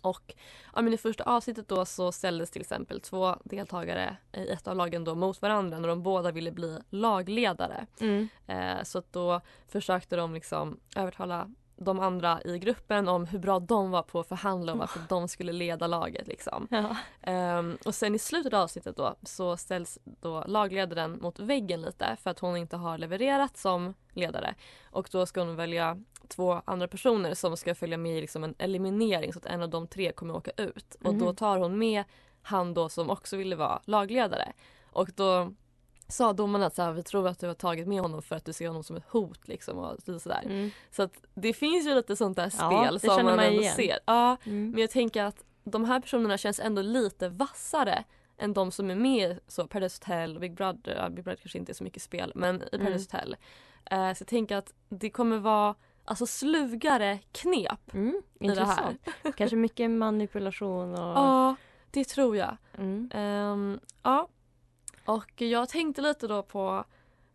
och 0.00 0.34
ja, 0.74 0.82
men 0.82 0.92
i 0.92 0.96
första 0.96 1.24
avsnittet 1.24 1.68
då 1.68 1.84
så 1.84 2.12
ställdes 2.12 2.50
till 2.50 2.60
exempel 2.60 3.00
två 3.00 3.36
deltagare 3.44 4.16
i 4.32 4.48
ett 4.48 4.68
av 4.68 4.76
lagen 4.76 5.04
då 5.04 5.14
mot 5.14 5.42
varandra 5.42 5.78
när 5.78 5.88
de 5.88 6.02
båda 6.02 6.30
ville 6.32 6.52
bli 6.52 6.78
lagledare. 6.90 7.86
Mm. 8.00 8.28
Eh, 8.46 8.82
så 8.82 9.02
då 9.10 9.40
försökte 9.68 10.16
de 10.16 10.34
liksom 10.34 10.80
övertala 10.96 11.50
de 11.84 12.00
andra 12.00 12.42
i 12.44 12.58
gruppen 12.58 13.08
om 13.08 13.26
hur 13.26 13.38
bra 13.38 13.58
de 13.58 13.90
var 13.90 14.02
på 14.02 14.20
att 14.20 14.28
förhandla 14.28 14.72
och 14.72 14.78
varför 14.78 15.00
de 15.08 15.28
skulle 15.28 15.52
leda 15.52 15.86
laget. 15.86 16.26
Liksom. 16.26 16.68
Ja. 16.70 16.96
Ehm, 17.22 17.78
och 17.84 17.94
sen 17.94 18.14
i 18.14 18.18
slutet 18.18 18.52
av 18.54 18.60
avsnittet 18.60 18.96
då 18.96 19.14
så 19.22 19.56
ställs 19.56 19.98
då 20.04 20.44
lagledaren 20.46 21.18
mot 21.22 21.38
väggen 21.38 21.80
lite 21.82 22.16
för 22.22 22.30
att 22.30 22.38
hon 22.38 22.56
inte 22.56 22.76
har 22.76 22.98
levererat 22.98 23.56
som 23.56 23.94
ledare. 24.12 24.54
Och 24.90 25.08
då 25.12 25.26
ska 25.26 25.40
hon 25.40 25.56
välja 25.56 26.02
två 26.28 26.62
andra 26.64 26.88
personer 26.88 27.34
som 27.34 27.56
ska 27.56 27.74
följa 27.74 27.96
med 27.98 28.18
i 28.18 28.20
liksom 28.20 28.44
en 28.44 28.54
eliminering 28.58 29.32
så 29.32 29.38
att 29.38 29.46
en 29.46 29.62
av 29.62 29.68
de 29.68 29.86
tre 29.86 30.12
kommer 30.12 30.36
åka 30.36 30.50
ut. 30.56 30.96
Och 31.04 31.14
då 31.14 31.24
Mhm. 31.24 31.36
tar 31.36 31.58
hon 31.58 31.78
med 31.78 32.04
han 32.42 32.74
då 32.74 32.88
som 32.88 33.10
också 33.10 33.36
ville 33.36 33.56
vara 33.56 33.80
lagledare. 33.84 34.52
Och 34.92 35.10
då 35.16 35.52
sa 36.08 36.32
domarna 36.32 36.66
att 36.66 36.74
så 36.74 36.82
här, 36.82 36.92
vi 36.92 37.02
tror 37.02 37.28
att 37.28 37.38
du 37.38 37.46
har 37.46 37.54
tagit 37.54 37.86
med 37.88 38.00
honom 38.00 38.22
för 38.22 38.36
att 38.36 38.44
du 38.44 38.52
ser 38.52 38.68
honom 38.68 38.84
som 38.84 38.96
ett 38.96 39.04
hot 39.08 39.48
liksom 39.48 39.78
och 39.78 39.96
sådär. 40.22 40.42
Mm. 40.44 40.70
Så 40.90 41.02
att 41.02 41.12
det 41.34 41.52
finns 41.52 41.86
ju 41.86 41.94
lite 41.94 42.16
sånt 42.16 42.36
där 42.36 42.52
Ja, 42.58 42.70
spel 42.70 42.94
det 42.94 43.00
som 43.00 43.24
man, 43.24 43.36
man 43.36 43.44
ändå 43.44 43.62
ser. 43.62 43.98
Ja, 44.06 44.36
Mm. 44.46 44.70
men 44.70 44.80
jag 44.80 44.90
tänker 44.90 45.24
att 45.24 45.44
de 45.64 45.84
här 45.84 46.00
personerna 46.00 46.38
känns 46.38 46.60
ändå 46.60 46.82
lite 46.82 47.28
vassare 47.28 48.04
än 48.38 48.52
de 48.54 48.70
som 48.70 48.90
är 48.90 48.94
med 48.94 49.30
i 49.30 49.38
så 49.48 49.66
Paradise 49.66 50.00
Hotel, 50.02 50.38
Big 50.38 50.54
Brother, 50.54 50.96
ja, 50.96 51.08
Big 51.08 51.24
Brother 51.24 51.40
kanske 51.42 51.58
inte 51.58 51.72
är 51.72 51.74
så 51.74 51.84
mycket 51.84 52.02
spel 52.02 52.32
men 52.34 52.62
i 52.72 52.78
Paradise 52.78 53.16
Hotel. 53.16 53.36
Eh, 53.90 54.12
så 54.14 54.22
jag 54.22 54.28
tänker 54.28 54.56
att 54.56 54.74
det 54.88 55.10
kommer 55.10 55.38
vara 55.38 55.74
alltså 56.04 56.26
slugare 56.26 57.18
knep 57.32 57.94
Mm, 57.94 58.22
i 58.40 58.48
det 58.48 58.64
här. 58.64 58.96
Kanske 59.36 59.56
mycket 59.56 59.90
manipulation 59.90 60.92
och... 60.94 60.98
Ja, 60.98 61.56
det 61.90 62.04
tror 62.04 62.36
jag. 62.36 62.56
Mm. 62.78 63.10
Ehm, 63.14 63.80
ja. 64.02 64.28
Och 65.04 65.32
jag 65.42 65.68
tänkte 65.68 66.02
lite 66.02 66.26
då 66.26 66.42
på 66.42 66.84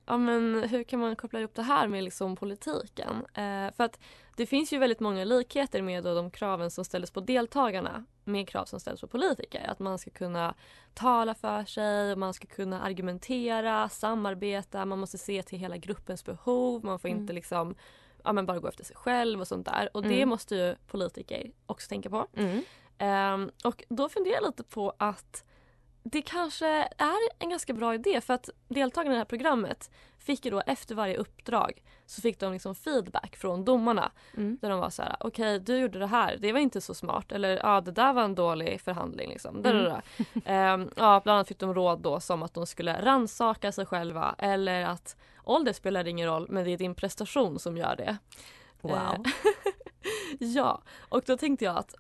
ja, 0.06 0.18
men 0.18 0.64
hur 0.70 0.84
kan 0.84 1.00
man 1.00 1.16
koppla 1.16 1.40
ihop 1.40 1.56
det 1.56 1.62
här 1.62 1.88
med 1.88 2.04
liksom 2.04 2.36
politiken? 2.36 3.26
Eh, 3.34 3.74
för 3.76 3.84
att 3.84 4.00
det 4.36 4.46
finns 4.46 4.74
ju 4.74 4.78
väldigt 4.78 5.00
många 5.00 5.24
likheter 5.24 5.82
med 5.82 6.04
då 6.04 6.14
de 6.16 6.32
kraven 6.32 6.72
som 6.72 6.86
ställdes 6.86 7.12
på 7.12 7.20
deltagarna 7.20 8.06
med 8.24 8.50
krav 8.50 8.66
som 8.66 8.80
ställs 8.80 9.02
på 9.02 9.08
politiker. 9.08 9.66
Att 9.68 9.80
man 9.80 9.98
ska 10.00 10.12
kunna 10.12 10.54
tala 10.94 11.36
för 11.36 11.66
sig, 11.66 12.16
man 12.16 12.34
ska 12.34 12.48
kunna 12.48 12.82
argumentera, 12.82 13.90
samarbeta, 13.90 14.86
man 14.86 15.00
måste 15.00 15.18
se 15.18 15.44
till 15.44 15.60
hela 15.60 15.78
gruppens 15.78 16.26
behov, 16.26 16.86
man 16.86 17.00
får 17.00 17.10
Mm. 17.10 17.22
inte 17.22 17.34
liksom 17.34 17.76
ja, 18.24 18.34
men 18.34 18.46
bara 18.46 18.60
gå 18.60 18.68
efter 18.68 18.84
sig 18.84 18.96
själv 18.96 19.42
och 19.42 19.48
sånt 19.48 19.66
där. 19.66 19.90
Och 19.94 20.02
det 20.04 20.16
Mm. 20.18 20.30
måste 20.30 20.56
ju 20.56 20.76
politiker 20.88 21.52
också 21.66 21.90
tänka 21.90 22.10
på. 22.10 22.28
Mm. 22.34 22.62
Ehm, 22.98 23.52
och 23.64 23.84
då 23.90 24.10
funderar 24.10 24.36
jag 24.36 24.44
lite 24.46 24.64
på 24.64 24.94
att 24.98 25.44
det 26.12 26.22
kanske 26.22 26.68
är 26.98 27.18
en 27.40 27.50
ganska 27.50 27.74
bra 27.74 27.94
idé 27.96 28.22
för 28.22 28.34
att 28.34 28.50
deltagarna 28.68 29.12
i 29.12 29.16
det 29.16 29.20
här 29.20 29.26
programmet 29.26 29.92
fick 30.20 30.46
ju 30.46 30.52
då 30.52 30.62
efter 30.66 30.96
varje 30.96 31.18
uppdrag 31.18 31.82
så 32.06 32.22
fick 32.22 32.40
de 32.40 32.54
liksom 32.54 32.76
feedback 32.76 33.36
från 33.36 33.66
domarna 33.66 34.12
Mm. 34.38 34.58
där 34.62 34.70
de 34.70 34.80
var 34.80 34.90
så 34.90 35.02
här: 35.02 35.16
okej 35.20 35.60
du 35.60 35.78
gjorde 35.78 36.00
det 36.00 36.08
här, 36.08 36.38
det 36.38 36.54
var 36.54 36.60
inte 36.60 36.82
så 36.82 36.94
smart 36.94 37.32
eller 37.32 37.58
ja 37.64 37.82
det 37.82 37.92
där 37.92 38.14
var 38.14 38.24
en 38.24 38.36
dålig 38.36 38.82
förhandling 38.82 39.30
liksom. 39.30 39.66
Mm. 39.66 39.76
Mm. 39.86 40.02
Ehm, 40.46 40.90
ja 40.96 41.22
bland 41.24 41.36
annat 41.36 41.48
fick 41.48 41.60
de 41.60 41.74
råd 41.74 42.00
då 42.02 42.20
som 42.20 42.44
att 42.44 42.54
de 42.54 42.68
skulle 42.68 43.06
ransaka 43.06 43.72
sig 43.72 43.86
själva 43.86 44.36
eller 44.38 44.84
att 44.84 45.16
ålder 45.44 45.74
spelar 45.74 46.08
ingen 46.08 46.28
roll 46.28 46.48
men 46.50 46.64
det 46.64 46.72
är 46.72 46.78
din 46.78 46.96
prestation 46.96 47.60
som 47.60 47.78
gör 47.78 47.96
det. 47.96 48.18
Wow. 48.82 48.94
Eh, 48.94 49.18
ja, 50.40 50.82
och 51.10 51.24
då 51.26 51.38
tänkte 51.38 51.66
jag 51.66 51.78
att 51.78 51.96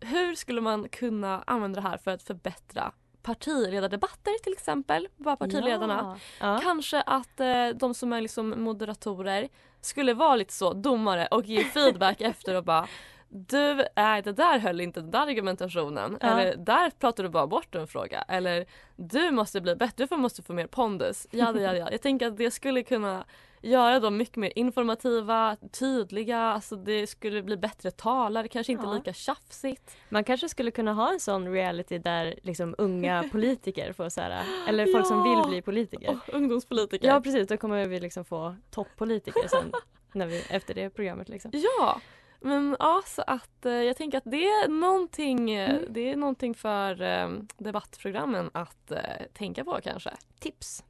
hur 0.00 0.34
skulle 0.34 0.60
man 0.60 0.88
kunna 0.88 1.42
använda 1.46 1.80
det 1.80 1.88
här 1.88 1.96
för 1.96 2.10
att 2.10 2.22
förbättra 2.22 2.92
partiledardebatter 3.22 4.42
till 4.42 4.52
exempel, 4.52 5.08
bara 5.16 5.36
partiledarna. 5.36 6.18
Ja. 6.40 6.52
Ja. 6.52 6.60
Kanske 6.62 7.00
att 7.00 7.40
eh, 7.40 7.68
de 7.68 7.94
som 7.94 8.12
är 8.12 8.20
liksom 8.20 8.54
moderatorer 8.56 9.48
skulle 9.80 10.14
vara 10.14 10.36
lite 10.36 10.52
så 10.52 10.72
domare 10.72 11.26
och 11.26 11.44
ge 11.44 11.64
feedback 11.64 12.20
efter 12.20 12.56
och 12.56 12.64
bara 12.64 12.88
du, 13.32 13.84
nej 13.96 14.22
det 14.22 14.32
där 14.32 14.58
höll 14.58 14.80
inte, 14.80 15.00
den 15.00 15.10
där 15.10 15.26
argumentationen. 15.26 16.18
Ja. 16.20 16.28
Eller 16.28 16.56
där 16.56 16.90
pratar 16.90 17.22
du 17.22 17.28
bara 17.28 17.46
bort 17.46 17.74
en 17.74 17.86
fråga. 17.86 18.24
Eller 18.28 18.66
du 18.96 19.30
måste 19.30 19.60
bli 19.60 19.76
bättre, 19.76 20.06
du 20.06 20.16
måste 20.16 20.42
få 20.42 20.52
mer 20.52 20.66
pondus. 20.66 21.26
Ja, 21.30 21.60
ja, 21.60 21.74
ja. 21.74 21.90
Jag 21.90 22.02
tänker 22.02 22.26
att 22.26 22.36
det 22.36 22.50
skulle 22.50 22.82
kunna 22.82 23.24
göra 23.62 24.00
dem 24.00 24.16
mycket 24.16 24.36
mer 24.36 24.52
informativa, 24.56 25.56
tydliga, 25.72 26.38
alltså 26.40 26.76
det 26.76 27.06
skulle 27.06 27.42
bli 27.42 27.56
bättre 27.56 27.90
talare, 27.90 28.48
kanske 28.48 28.72
inte 28.72 28.84
Ja. 28.86 28.92
lika 28.94 29.12
tjafsigt. 29.12 29.96
Man 30.08 30.24
kanske 30.24 30.48
skulle 30.48 30.70
kunna 30.70 30.92
ha 30.92 31.12
en 31.12 31.20
sån 31.20 31.52
reality 31.52 31.98
där 31.98 32.34
liksom 32.42 32.74
unga 32.78 33.24
politiker 33.32 33.92
får 33.92 34.08
så 34.08 34.20
här, 34.20 34.44
eller 34.68 34.86
folk 34.92 35.06
som 35.06 35.16
Ja. 35.16 35.22
vill 35.42 35.50
bli 35.50 35.62
politiker. 35.62 36.10
Åh, 36.28 36.34
ungdomspolitiker. 36.36 37.08
Ja 37.08 37.20
precis, 37.20 37.48
då 37.48 37.56
kommer 37.56 37.86
vi 37.88 38.00
liksom 38.00 38.24
få 38.24 38.56
toppolitiker 38.70 39.48
sen 39.48 39.72
när 40.12 40.26
vi, 40.26 40.42
efter 40.50 40.74
det 40.74 40.90
programmet 40.90 41.28
liksom. 41.28 41.50
Ja, 41.54 42.00
men 42.40 42.76
ja 42.78 43.02
så 43.06 43.22
att 43.26 43.66
eh, 43.66 43.72
jag 43.72 43.96
tänker 43.96 44.18
att 44.18 44.24
det 44.26 44.44
är 44.44 44.68
någonting, 44.68 45.50
eh, 45.50 45.70
Mm. 45.70 45.84
det 45.92 46.10
är 46.12 46.16
någonting 46.16 46.54
för 46.54 47.02
eh, 47.02 47.28
debattprogrammen 47.58 48.50
att 48.54 48.92
tänka 49.32 49.64
på 49.64 49.78
kanske. 49.82 50.10
Tips! 50.40 50.84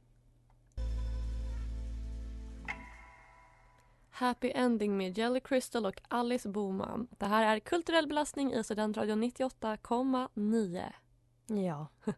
Happy 4.21 4.51
Ending 4.55 4.97
med 4.97 5.17
Jelly 5.17 5.39
Crystal 5.39 5.85
och 5.85 6.01
Alice 6.07 6.49
Boman. 6.49 7.07
Det 7.17 7.25
här 7.25 7.55
är 7.55 7.59
Kulturell 7.59 8.07
belastning 8.07 8.53
i 8.53 8.63
Studentradion 8.63 9.23
98,9. 9.23 10.83
Ja. 11.47 11.87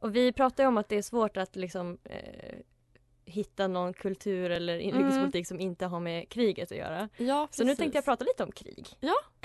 Och 0.00 0.16
vi 0.16 0.32
pratar 0.32 0.64
ju 0.64 0.68
om 0.68 0.78
att 0.78 0.88
det 0.88 0.96
är 0.96 1.02
svårt 1.02 1.36
att 1.36 1.56
liksom 1.56 1.98
eh, 2.04 2.58
hitta 3.24 3.68
någon 3.68 3.94
kultur 3.94 4.50
eller 4.50 4.78
inrikespolitik 4.78 5.46
som 5.46 5.60
inte 5.60 5.86
har 5.86 6.00
med 6.00 6.28
kriget 6.28 6.72
att 6.72 6.78
göra. 6.78 7.08
Ja, 7.16 7.48
Så 7.50 7.64
nu 7.64 7.76
tänkte 7.76 7.98
jag 7.98 8.04
prata 8.04 8.24
lite 8.24 8.44
om 8.44 8.52
krig. 8.52 8.88
Ja. 9.00 9.14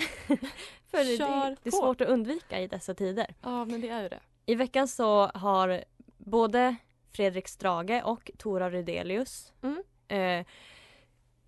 För 0.88 0.98
det, 0.98 1.18
det, 1.18 1.56
det 1.64 1.70
är 1.70 1.72
svårt 1.72 2.02
att 2.02 2.08
undvika 2.08 2.62
i 2.62 2.68
dessa 2.68 2.94
tider. 2.94 3.36
Ja, 3.42 3.66
men 3.66 3.82
det 3.82 3.90
är 3.90 4.02
ju 4.02 4.10
det. 4.10 4.20
I 4.46 4.56
veckan 4.56 4.88
så 4.88 5.26
har 5.26 5.84
både 6.18 6.76
Fredrik 7.12 7.48
Strage 7.48 8.02
och 8.06 8.32
Tora 8.38 8.70
Rydelius 8.70 9.54
Mm. 9.62 9.84
eh, 10.08 10.46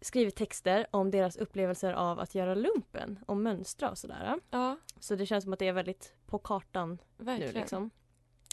skrivit 0.02 0.36
texter 0.36 0.88
om 0.92 1.12
deras 1.12 1.38
upplevelser 1.38 1.94
av 1.94 2.20
att 2.20 2.36
göra 2.36 2.56
lumpen 2.56 3.20
och 3.28 3.38
mönstra 3.38 3.90
och 3.90 3.98
sådär. 3.98 4.40
Ja, 4.50 4.78
Så 5.00 5.16
det 5.16 5.26
känns 5.26 5.44
som 5.44 5.54
att 5.54 5.60
det 5.60 5.68
är 5.68 5.74
väldigt 5.74 6.14
på 6.26 6.40
kartan 6.40 6.98
verkligen. 7.18 7.54
nu 7.54 7.60
liksom. 7.60 7.90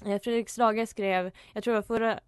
Eh, 0.04 0.20
Fredrik 0.22 0.48
Strage 0.48 0.88
skrev, 0.88 1.30
jag 1.52 1.64
tror 1.64 1.74
det 1.74 1.80
var 1.80 1.86
förra 1.98 2.20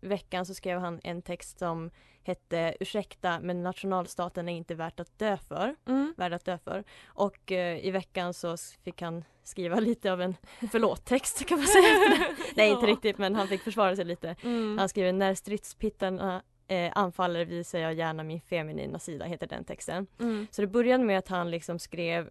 veckan 0.00 0.46
så 0.46 0.54
skrev 0.54 0.78
han 0.80 1.00
en 1.04 1.22
text 1.22 1.58
som 1.58 1.90
hette 2.22 2.76
Ursäkta 2.80 3.40
men 3.40 3.62
nationalstaten 3.62 4.48
är 4.48 4.52
inte 4.56 4.74
värt 4.74 5.00
att 5.00 5.18
dö 5.18 5.36
för. 5.36 5.76
Mm. 5.86 6.14
Värd 6.16 6.32
att 6.32 6.44
dö 6.44 6.58
för. 6.58 6.84
Och 7.06 7.52
eh, 7.52 7.86
i 7.86 7.90
veckan 7.90 8.34
så 8.34 8.56
fick 8.84 9.02
han 9.02 9.24
skriva 9.42 9.80
lite 9.80 10.12
av 10.12 10.22
en 10.22 10.36
förlåt-text 10.72 11.46
kan 11.46 11.58
man 11.58 11.66
säga. 11.66 11.98
Nej 12.56 12.70
inte 12.70 12.86
Ja. 12.86 12.92
riktigt 12.92 13.18
men 13.18 13.34
han 13.34 13.48
fick 13.48 13.62
försvara 13.62 13.96
sig 13.96 14.04
lite. 14.04 14.36
Mm. 14.42 14.78
Han 14.78 14.88
skriver 14.88 15.12
När 15.12 15.34
stridspittarna 15.34 16.42
eh, 16.70 16.92
anfaller 16.94 17.44
visar 17.44 17.78
jag 17.78 17.94
gärna 17.94 18.22
min 18.22 18.40
feminina 18.40 18.98
sida 18.98 19.24
heter 19.24 19.46
den 19.46 19.64
texten. 19.64 20.06
Mm. 20.20 20.46
Så 20.50 20.62
det 20.62 20.68
började 20.68 21.04
med 21.04 21.18
att 21.18 21.28
han 21.28 21.50
liksom 21.50 21.78
skrev 21.78 22.30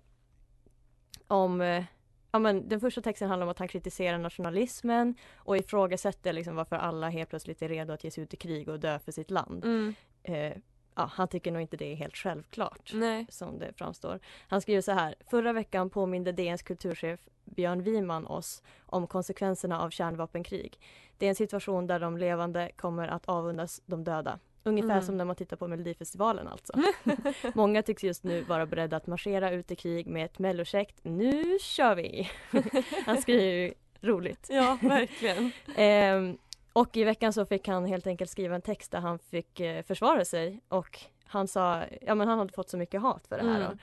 om 1.28 1.62
eh, 1.62 1.84
Ja, 2.32 2.40
men 2.40 2.70
den 2.70 2.80
första 2.80 3.02
texten 3.02 3.30
handlar 3.30 3.46
om 3.46 3.52
att 3.52 3.60
han 3.60 3.68
kritiserar 3.68 4.18
nationalismen 4.18 5.16
och 5.36 5.58
ifrågasätter 5.58 6.34
liksom 6.34 6.56
varför 6.56 6.76
alla 6.76 7.10
helt 7.10 7.30
plötsligt 7.30 7.62
är 7.62 7.70
redo 7.70 7.94
att 7.94 8.04
ge 8.04 8.12
sig 8.12 8.24
ut 8.24 8.34
i 8.34 8.38
krig 8.38 8.70
och 8.70 8.80
dö 8.80 9.00
för 9.00 9.12
sitt 9.12 9.32
land. 9.32 9.66
Mm. 9.66 9.94
Eh, 10.24 10.54
ja, 11.00 11.10
han 11.14 11.28
tycker 11.28 11.52
nog 11.52 11.62
inte 11.62 11.78
det 11.78 11.92
är 11.92 11.96
helt 11.96 12.16
självklart 12.18 12.92
Nej. 12.94 13.26
som 13.30 13.60
det 13.60 13.74
framstår. 13.78 14.20
Han 14.48 14.62
skriver 14.62 14.82
så 14.82 14.92
här. 14.92 15.16
Förra 15.30 15.54
veckan 15.54 15.90
påminde 15.90 16.32
DNs 16.32 16.62
kulturchef 16.62 17.20
Björn 17.46 17.84
Wiman 17.84 18.28
oss 18.28 18.64
om 18.86 19.08
konsekvenserna 19.08 19.82
av 19.82 19.90
kärnvapenkrig. 19.90 20.80
Det 21.18 21.26
är 21.26 21.30
en 21.30 21.36
situation 21.36 21.88
där 21.88 22.00
de 22.00 22.18
levande 22.18 22.72
kommer 22.76 23.08
att 23.08 23.26
avundas 23.30 23.82
de 23.86 24.04
döda. 24.04 24.40
Ungefär 24.64 24.92
Mm. 24.92 25.02
som 25.04 25.18
när 25.18 25.26
man 25.26 25.36
tittar 25.36 25.58
på 25.58 25.68
Melodifestivalen 25.68 26.48
alltså. 26.48 26.74
Många 27.54 27.84
tycks 27.84 28.04
just 28.04 28.24
nu 28.24 28.42
vara 28.42 28.66
beredda 28.66 28.98
att 28.98 29.08
marschera 29.08 29.52
ut 29.52 29.72
i 29.72 29.76
krig 29.76 30.08
med 30.08 30.26
ett 30.26 30.40
mellokäckt 30.40 31.00
Nu 31.04 31.60
kör 31.62 31.96
vi! 31.96 32.30
Han 33.06 33.22
skriver 33.22 33.44
ju 33.44 33.74
roligt. 34.02 34.48
Ja, 34.50 34.78
verkligen. 34.82 35.52
Ehm, 35.76 36.38
och 36.80 36.98
i 36.98 37.04
veckan 37.04 37.34
så 37.34 37.46
fick 37.46 37.68
han 37.68 37.86
helt 37.86 38.08
enkelt 38.08 38.32
skriva 38.32 38.56
en 38.56 38.62
text 38.62 38.92
där 38.92 39.00
han 39.00 39.20
fick 39.20 39.60
eh, 39.60 39.84
försvara 39.84 40.26
sig 40.26 40.60
och 40.70 41.00
han 41.26 41.48
sa, 41.48 41.84
ja 42.02 42.16
men 42.16 42.28
han 42.28 42.40
hade 42.40 42.54
fått 42.54 42.70
så 42.70 42.78
mycket 42.78 43.02
hat 43.02 43.28
för 43.28 43.38
det 43.38 43.44
här 43.44 43.60
Mm. 43.60 43.78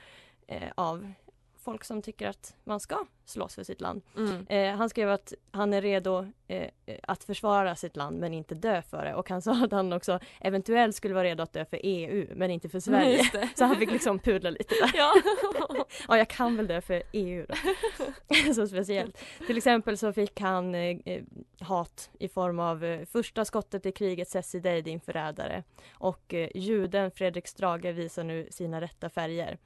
då, 0.47 0.53
eh, 0.53 0.71
av 0.75 1.13
folk 1.67 1.83
som 1.83 2.01
tycker 2.01 2.27
att 2.27 2.55
man 2.63 2.79
ska 2.79 3.05
slåss 3.25 3.55
för 3.55 3.63
sitt 3.63 3.81
land. 3.81 4.01
Mm. 4.17 4.45
Eh, 4.49 4.75
han 4.77 4.89
skrev 4.89 5.09
att 5.09 5.33
han 5.51 5.73
är 5.73 5.81
redo 5.81 6.25
eh, 6.47 6.69
att 7.03 7.23
försvara 7.23 7.75
sitt 7.75 7.95
land 7.95 8.19
men 8.19 8.33
inte 8.33 8.55
dö 8.55 8.81
för 8.81 9.05
det 9.05 9.15
och 9.15 9.29
han 9.29 9.41
sa 9.47 9.63
att 9.63 9.71
han 9.71 9.93
också 9.93 10.19
eventuellt 10.41 10.95
skulle 10.95 11.13
vara 11.13 11.23
redo 11.23 11.43
att 11.43 11.53
dö 11.53 11.65
för 11.65 11.79
EU 11.83 12.27
men 12.35 12.51
inte 12.51 12.69
för 12.69 12.79
Sverige. 12.87 13.29
Det. 13.31 13.49
Så 13.55 13.65
han 13.65 13.75
fick 13.75 13.91
liksom 13.91 14.19
pudla 14.19 14.49
lite 14.49 14.75
där. 14.75 14.91
Ja. 14.93 15.13
ja, 16.07 16.17
jag 16.17 16.27
kan 16.27 16.57
väl 16.57 16.67
dö 16.67 16.81
för 16.81 17.03
EU 17.11 17.45
då. 17.49 18.53
så 18.53 18.67
speciellt. 18.67 19.17
Till 19.47 19.57
exempel 19.57 19.97
så 19.97 20.13
fick 20.13 20.39
han 20.39 20.75
eh, 20.75 20.97
eh, 21.05 21.23
hat 21.59 22.09
i 22.19 22.27
form 22.27 22.59
av 22.59 22.83
eh, 22.83 23.05
första 23.05 23.45
skottet 23.45 23.85
i 23.85 23.91
kriget 23.91 24.27
ses 24.27 24.55
i 24.55 24.59
dig 24.59 24.81
din 24.81 24.99
förrädare 24.99 25.63
och 25.91 26.33
eh, 26.33 26.49
juden 26.55 27.11
Fredrik 27.11 27.47
Strage 27.47 27.93
visar 27.93 28.23
nu 28.23 28.47
sina 28.51 28.81
rätta 28.81 29.09
färger. 29.09 29.57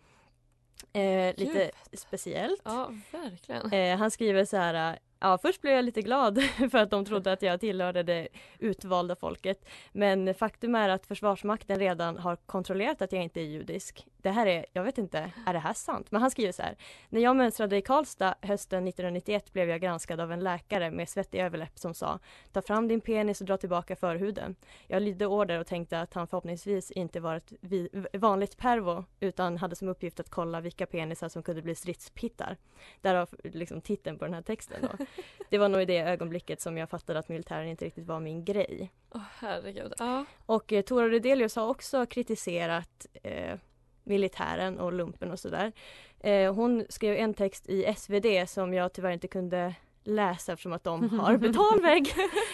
Eh, 0.93 1.33
lite 1.38 1.71
speciellt. 1.93 2.61
Ja, 2.63 2.91
verkligen. 3.11 3.71
Eh, 3.73 3.97
han 3.97 4.11
skriver 4.11 4.45
så 4.45 4.57
här 4.57 5.00
Ja, 5.23 5.37
först 5.37 5.61
blev 5.61 5.73
jag 5.73 5.85
lite 5.85 6.01
glad 6.01 6.41
för 6.71 6.75
att 6.75 6.89
de 6.89 7.05
trodde 7.05 7.31
att 7.31 7.41
jag 7.41 7.59
tillhörde 7.59 8.03
det 8.03 8.27
utvalda 8.59 9.15
folket. 9.15 9.65
Men 9.91 10.33
faktum 10.33 10.75
är 10.75 10.89
att 10.89 11.05
Försvarsmakten 11.05 11.79
redan 11.79 12.17
har 12.17 12.35
kontrollerat 12.35 13.01
att 13.01 13.11
jag 13.11 13.23
inte 13.23 13.41
är 13.41 13.45
judisk. 13.45 14.07
Det 14.17 14.29
här 14.29 14.47
är, 14.47 14.65
jag 14.73 14.83
vet 14.83 14.97
inte, 14.97 15.31
är 15.45 15.53
det 15.53 15.59
här 15.59 15.73
sant? 15.73 16.11
Men 16.11 16.21
han 16.21 16.31
skriver 16.31 16.51
så 16.51 16.61
här. 16.61 16.75
När 17.09 17.21
jag 17.21 17.35
mönstrade 17.35 17.77
i 17.77 17.81
Karlstad 17.81 18.35
hösten 18.41 18.87
1991 18.87 19.53
blev 19.53 19.69
jag 19.69 19.81
granskad 19.81 20.19
av 20.19 20.31
en 20.31 20.39
läkare 20.39 20.91
med 20.91 21.09
svettig 21.09 21.39
överläpp 21.39 21.79
som 21.79 21.93
sa 21.93 22.19
Ta 22.51 22.61
fram 22.61 22.87
din 22.87 23.01
penis 23.01 23.41
och 23.41 23.47
dra 23.47 23.57
tillbaka 23.57 23.95
förhuden. 23.95 24.55
Jag 24.87 25.01
lydde 25.01 25.25
order 25.27 25.59
och 25.59 25.67
tänkte 25.67 26.01
att 26.01 26.13
han 26.13 26.27
förhoppningsvis 26.27 26.91
inte 26.91 27.19
var 27.19 27.35
ett 27.35 27.53
vi, 27.61 27.89
vanligt 28.13 28.57
pervo 28.57 29.05
utan 29.19 29.57
hade 29.57 29.75
som 29.75 29.87
uppgift 29.87 30.19
att 30.19 30.29
kolla 30.29 30.61
vilka 30.61 30.85
penisar 30.85 31.29
som 31.29 31.43
kunde 31.43 31.61
bli 31.61 31.75
stridspittar. 31.75 32.57
Därav 33.01 33.29
liksom 33.43 33.81
titeln 33.81 34.17
på 34.17 34.25
den 34.25 34.33
här 34.33 34.41
texten. 34.41 34.77
Då. 34.81 35.05
Det 35.50 35.58
var 35.58 35.70
nog 35.70 35.82
i 35.82 35.86
det 35.86 36.00
ögonblicket 36.00 36.62
som 36.62 36.77
jag 36.77 36.89
fattade 36.89 37.20
att 37.20 37.30
militären 37.30 37.68
inte 37.68 37.86
riktigt 37.86 38.08
var 38.08 38.20
min 38.20 38.46
grej. 38.46 38.91
Åh 39.10 39.22
herregud. 39.39 39.94
Ja. 39.98 40.25
Och 40.46 40.74
eh, 40.74 40.82
Tora 40.82 41.08
Rydelius 41.08 41.56
har 41.56 41.68
också 41.68 42.06
kritiserat 42.06 43.06
eh, 43.24 43.58
militären 44.03 44.80
och 44.80 44.94
lumpen 44.94 45.32
och 45.32 45.39
sådär. 45.39 45.72
Eh, 46.20 46.53
hon 46.53 46.86
skrev 46.89 47.15
en 47.15 47.34
text 47.34 47.70
i 47.70 47.94
SvD 47.98 48.50
som 48.50 48.74
jag 48.74 48.94
tyvärr 48.94 49.12
inte 49.12 49.27
kunde 49.27 49.75
läsa 50.03 50.53
eftersom 50.53 50.74
att 50.74 50.84
de 50.84 51.10
har 51.20 51.38
betalvägg. 51.38 52.13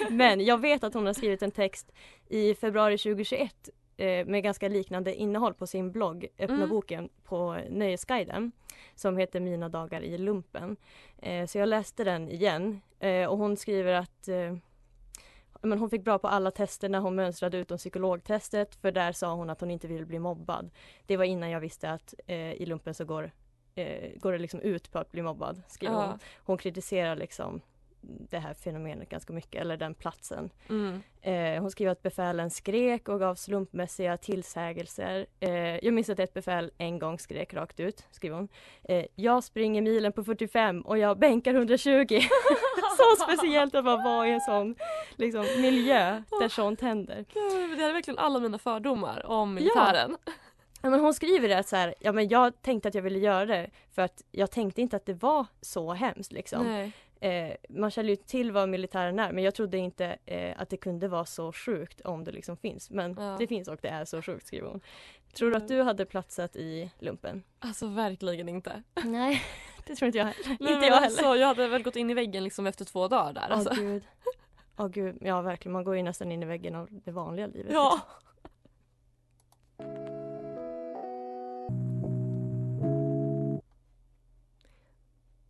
Men 0.10 0.46
jag 0.46 0.62
vet 0.62 0.84
att 0.84 0.94
hon 0.94 1.06
har 1.06 1.14
skrivit 1.14 1.42
en 1.42 1.52
text 1.52 1.92
i 2.30 2.56
februari 2.56 2.98
2021 2.98 3.42
eh, 3.42 3.74
med 4.26 4.44
ganska 4.44 4.68
liknande 4.70 5.16
innehåll 5.16 5.54
på 5.54 5.68
sin 5.68 5.92
blogg 5.92 6.28
Öppna 6.40 6.56
Mm. 6.56 6.70
boken 6.70 7.10
på 7.24 7.58
Nöjesguiden 7.70 8.52
som 8.96 9.18
heter 9.18 9.40
Mina 9.40 9.70
dagar 9.70 10.02
i 10.02 10.18
lumpen. 10.18 10.78
Eh, 11.18 11.46
så 11.46 11.58
jag 11.58 11.70
läste 11.70 12.04
den 12.04 12.30
igen 12.30 12.82
eh, 13.00 13.26
och 13.26 13.38
hon 13.38 13.58
skriver 13.58 13.94
att 13.94 14.28
eh, 14.28 14.56
men 15.62 15.80
hon 15.80 15.90
fick 15.90 16.04
bra 16.04 16.20
på 16.20 16.28
alla 16.28 16.52
tester 16.52 16.90
när 16.90 17.00
hon 17.00 17.16
mönstrade 17.16 17.58
utom 17.58 17.78
psykologtestet 17.78 18.76
för 18.76 18.92
där 18.92 19.12
sa 19.12 19.34
hon 19.34 19.50
att 19.50 19.62
hon 19.62 19.72
inte 19.72 19.88
ville 19.88 20.06
bli 20.06 20.20
mobbad. 20.20 20.70
Det 21.06 21.18
var 21.18 21.26
innan 21.26 21.50
jag 21.50 21.60
visste 21.60 21.92
att 21.92 22.14
eh, 22.28 22.52
i 22.54 22.66
lumpen 22.66 22.94
så 22.94 23.06
går, 23.06 23.32
eh, 23.76 24.10
går 24.20 24.32
det 24.32 24.38
liksom 24.38 24.60
ut 24.62 24.92
på 24.92 25.00
att 25.00 25.12
bli 25.12 25.22
mobbad, 25.22 25.62
skriver 25.68 25.94
Ja. 25.96 26.06
hon. 26.08 26.20
Hon 26.38 26.58
kritiserar 26.58 27.16
liksom 27.16 27.62
det 28.08 28.40
här 28.40 28.54
fenomenet 28.54 29.10
ganska 29.10 29.34
mycket, 29.34 29.62
eller 29.62 29.78
den 29.78 29.94
platsen. 29.94 30.50
Mm. 30.70 31.02
Eh, 31.22 31.62
hon 31.62 31.72
skriver 31.72 31.92
att 31.92 32.04
befälen 32.04 32.50
skrek 32.50 33.10
och 33.10 33.20
gav 33.20 33.36
slumpmässiga 33.36 34.18
tillsägelser. 34.18 35.26
Eh, 35.40 35.86
jag 35.86 35.94
minns 35.94 36.10
att 36.10 36.20
ett 36.20 36.34
befäl 36.34 36.72
en 36.78 37.00
gång 37.00 37.20
skrek 37.20 37.54
rakt 37.54 37.80
ut, 37.80 38.06
skriver 38.12 38.36
hon. 38.36 38.48
Eh, 38.84 39.06
jag 39.16 39.44
springer 39.44 39.82
milen 39.82 40.12
på 40.12 40.24
45 40.24 40.82
och 40.82 40.98
jag 40.98 41.20
bänkar 41.20 41.54
120. 41.54 42.06
så 42.98 43.24
speciellt 43.24 43.76
att 43.76 43.86
man 43.86 44.04
var 44.04 44.26
i 44.26 44.32
en 44.32 44.42
sån 44.42 44.76
liksom, 45.16 45.46
miljö 45.62 46.24
där 46.40 46.50
sånt 46.50 46.82
händer. 46.82 47.26
Gud, 47.34 47.78
det 47.78 47.84
är 47.84 47.94
verkligen 47.94 48.18
alla 48.18 48.40
mina 48.40 48.58
fördomar 48.58 49.26
om 49.26 49.54
militären. 49.54 50.18
Ja, 50.82 50.90
men 50.90 51.00
hon 51.00 51.14
skriver 51.14 51.48
det 51.50 51.58
att 51.58 51.68
så 51.68 51.76
här, 51.76 51.96
ja 52.00 52.12
men 52.12 52.28
jag 52.28 52.62
tänkte 52.62 52.90
att 52.90 52.96
jag 52.96 53.02
ville 53.02 53.20
göra 53.20 53.46
det 53.46 53.70
för 53.96 54.02
att 54.02 54.24
jag 54.32 54.52
tänkte 54.52 54.82
inte 54.82 54.96
att 54.96 55.06
det 55.06 55.14
var 55.14 55.46
så 55.62 55.94
hemskt 55.94 56.32
liksom. 56.32 56.92
Eh, 57.20 57.56
man 57.70 57.92
känner 57.92 58.10
ju 58.10 58.16
till 58.16 58.52
vad 58.52 58.70
militären 58.70 59.20
är 59.20 59.32
men 59.32 59.44
jag 59.44 59.56
trodde 59.56 59.78
inte 59.78 60.18
eh, 60.26 60.62
att 60.62 60.70
det 60.70 60.78
kunde 60.78 61.08
vara 61.08 61.26
så 61.26 61.52
sjukt 61.52 62.02
om 62.02 62.24
det 62.24 62.32
liksom 62.32 62.58
finns. 62.58 62.90
Men 62.90 63.16
Ja. 63.20 63.36
det 63.40 63.48
finns 63.48 63.68
och 63.68 63.80
det 63.82 63.88
är 63.88 64.06
så 64.06 64.22
sjukt 64.22 64.48
skriver 64.48 64.68
hon. 64.70 64.82
Tror 65.34 65.52
du 65.52 65.58
att 65.58 65.68
du 65.68 65.82
hade 65.82 66.06
platsat 66.06 66.56
i 66.56 66.92
lumpen? 67.00 67.44
Alltså 67.60 67.88
verkligen 67.88 68.50
inte. 68.50 68.84
Nej, 69.06 69.42
det 69.88 69.96
tror 69.96 70.06
inte 70.08 70.18
jag 70.18 70.26
heller. 70.26 70.58
Nej, 70.60 70.74
inte 70.74 70.86
jag 70.86 70.94
heller. 70.94 71.06
alltså, 71.06 71.36
jag 71.36 71.48
hade 71.48 71.68
väl 71.68 71.84
gått 71.84 71.96
in 71.96 72.10
i 72.10 72.14
väggen 72.14 72.44
liksom 72.44 72.68
efter 72.68 72.86
två 72.86 73.08
dagar 73.08 73.34
där. 73.34 73.48
Åh 73.52 73.58
Alltså. 73.58 73.74
gud. 73.76 74.04
Åh 74.78 74.88
gud, 74.88 75.18
ja 75.22 75.42
verkligen 75.42 75.74
man 75.74 75.84
går 75.84 75.96
ju 75.96 76.04
nästan 76.04 76.32
in 76.32 76.44
i 76.44 76.46
väggen 76.46 76.76
av 76.76 76.88
det 76.92 77.12
vanliga 77.12 77.48
livet. 77.48 77.72
Ja. 77.74 78.00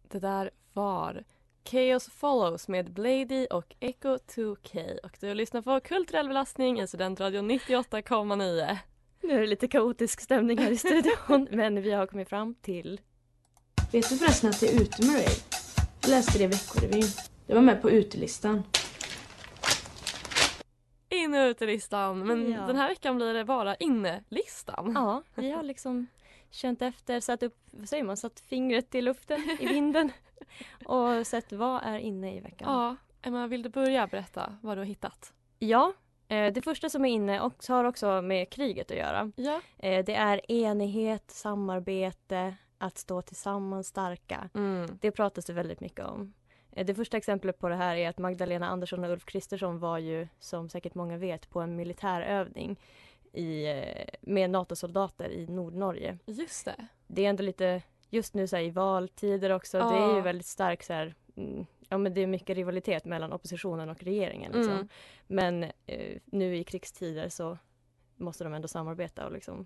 Det 0.08 0.20
där 0.20 0.52
var 0.74 1.24
Chaos 1.72 2.10
Follows 2.10 2.68
med 2.68 2.92
Blady 2.94 3.46
och 3.46 3.76
Echo 3.80 4.18
2K 4.18 4.98
och 5.04 5.18
du 5.20 5.34
lyssnar 5.34 5.62
på 5.62 5.80
Kulturell 5.80 6.28
belastning 6.28 6.80
i 6.80 6.88
Studentradion 6.88 7.52
98,9. 7.52 8.78
Nu 9.24 9.34
är 9.34 9.40
det 9.40 9.48
lite 9.48 9.68
kaotisk 9.68 10.22
stämning 10.22 10.58
här 10.58 10.72
i 10.72 10.78
studion 10.78 11.48
men 11.52 11.82
vi 11.82 11.92
har 11.92 12.06
kommit 12.06 12.30
fram 12.30 12.56
till 12.56 13.02
Vet 13.92 14.10
du 14.10 14.18
förresten 14.18 14.50
att 14.50 14.60
det 14.60 14.68
är 14.68 14.82
ute 14.82 15.06
med 15.06 15.16
dig? 15.16 15.28
Jag 16.02 16.10
läste 16.10 16.38
det 16.38 16.44
i 16.44 16.48
Veckorevyn. 16.48 17.04
Det 17.48 17.54
var 17.54 17.62
med 17.62 17.82
på 17.82 17.92
utelistan. 17.92 18.64
In 21.10 21.34
och 21.34 21.46
utelistan 21.46 22.28
men 22.28 22.52
Ja. 22.52 22.62
den 22.68 22.76
här 22.76 22.90
veckan 22.90 23.16
blir 23.16 23.34
det 23.34 23.46
bara 23.46 23.76
innelistan. 23.76 24.92
Ja, 24.96 25.24
vi 25.36 25.52
har 25.52 25.64
liksom 25.64 26.08
känt 26.52 26.82
efter, 26.82 27.20
satt 27.20 27.44
upp, 27.44 27.58
vad 27.72 27.90
säger 27.90 28.04
man, 28.04 28.18
satt 28.18 28.40
fingret 28.40 28.96
i 28.96 29.02
luften, 29.02 29.58
i 29.60 29.66
vinden 29.68 30.12
och 30.86 31.28
sett 31.28 31.52
vad 31.52 31.84
är 31.84 31.98
inne 31.98 32.36
i 32.36 32.40
veckan. 32.40 32.74
Ja, 32.74 32.96
Emma 33.22 33.48
vill 33.48 33.62
du 33.62 33.70
börja 33.70 34.08
berätta 34.08 34.58
vad 34.62 34.78
du 34.78 34.82
har 34.82 34.86
hittat? 34.86 35.34
Ja, 35.60 35.94
eh, 36.28 36.54
det 36.54 36.62
första 36.62 36.90
som 36.90 37.06
är 37.06 37.10
inne 37.10 37.42
och 37.42 37.54
har 37.68 37.84
också 37.84 38.22
med 38.22 38.50
kriget 38.50 38.92
att 38.92 38.98
göra. 38.98 39.32
Ja. 39.36 39.62
Eh, 39.78 40.06
det 40.06 40.16
är 40.16 40.52
enighet, 40.52 41.32
samarbete, 41.32 42.56
att 42.78 42.98
stå 42.98 43.22
tillsammans 43.22 43.88
starka. 43.88 44.50
Mm. 44.54 44.98
Det 45.02 45.12
pratas 45.12 45.46
det 45.46 45.54
väldigt 45.54 45.80
mycket 45.80 46.06
om. 46.06 46.34
Eh, 46.72 46.86
Det 46.86 46.96
första 46.96 47.18
exemplet 47.18 47.60
på 47.60 47.70
det 47.70 47.76
här 47.76 47.96
är 47.96 48.10
att 48.10 48.18
Magdalena 48.18 48.68
Andersson 48.68 49.04
och 49.04 49.12
Ulf 49.12 49.26
Kristersson 49.26 49.80
var 49.80 49.98
ju, 49.98 50.28
som 50.40 50.70
säkert 50.70 50.96
många 50.96 51.18
vet, 51.18 51.50
på 51.50 51.62
en 51.62 51.76
militärövning 51.76 52.80
i, 53.38 53.68
eh, 53.68 54.06
med 54.22 54.50
NATO-soldater 54.50 55.30
i 55.30 55.48
Nordnorge. 55.48 56.18
Just 56.26 56.66
det. 56.66 56.88
Det 57.08 57.26
är 57.26 57.30
ändå 57.30 57.44
lite, 57.44 57.82
just 58.10 58.34
nu 58.34 58.48
så 58.48 58.56
här, 58.56 58.64
i 58.64 58.70
valtider 58.70 59.50
också, 59.50 59.78
det 59.78 59.84
är 59.96 60.10
ju 60.10 60.16
Ja. 60.18 60.22
väldigt 60.22 60.46
stark 60.48 60.84
så 60.84 60.94
här, 60.94 61.16
mm, 61.36 61.66
ja 61.90 61.98
men 61.98 62.14
det 62.14 62.22
är 62.22 62.28
mycket 62.28 62.56
rivalitet 62.56 63.06
mellan 63.06 63.34
oppositionen 63.34 63.90
och 63.90 64.04
regeringen. 64.04 64.52
Liksom. 64.52 64.74
Mm. 64.74 64.88
Men 65.28 65.64
eh, 65.86 66.18
nu 66.26 66.58
i 66.58 66.64
krigstider 66.64 67.30
så 67.30 67.58
måste 68.16 68.44
de 68.44 68.54
ändå 68.54 68.68
samarbeta 68.68 69.26
och 69.26 69.32
liksom 69.32 69.66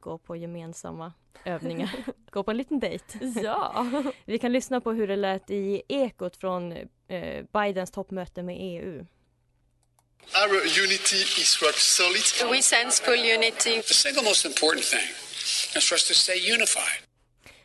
gå 0.00 0.18
på 0.18 0.36
gemensamma 0.36 1.12
övningar. 1.44 1.90
gå 2.30 2.42
på 2.42 2.50
en 2.50 2.56
liten 2.56 2.80
dejt. 2.80 3.18
Ja. 3.42 3.86
Vi 4.24 4.38
kan 4.38 4.52
lyssna 4.52 4.80
på 4.80 4.92
hur 4.92 5.06
det 5.08 5.16
lät 5.16 5.50
i 5.50 5.82
Ekot 5.88 6.36
från 6.36 6.72
eh, 7.08 7.44
Bidens 7.52 7.90
toppmöte 7.90 8.42
med 8.42 8.56
EU. 8.58 9.06
Our 10.36 10.64
unity 10.64 11.16
is 11.16 11.58
rock 11.60 11.74
solid. 11.74 12.50
We 12.50 12.62
sense 12.62 12.98
full 13.00 13.14
unity. 13.14 13.76
The 13.76 13.94
single 13.94 14.22
most 14.22 14.44
important 14.46 14.84
thing 14.84 15.06
is 15.76 15.84
for 15.84 15.94
us 15.94 16.06
to 16.08 16.14
stay 16.14 16.38
unified. 16.38 17.00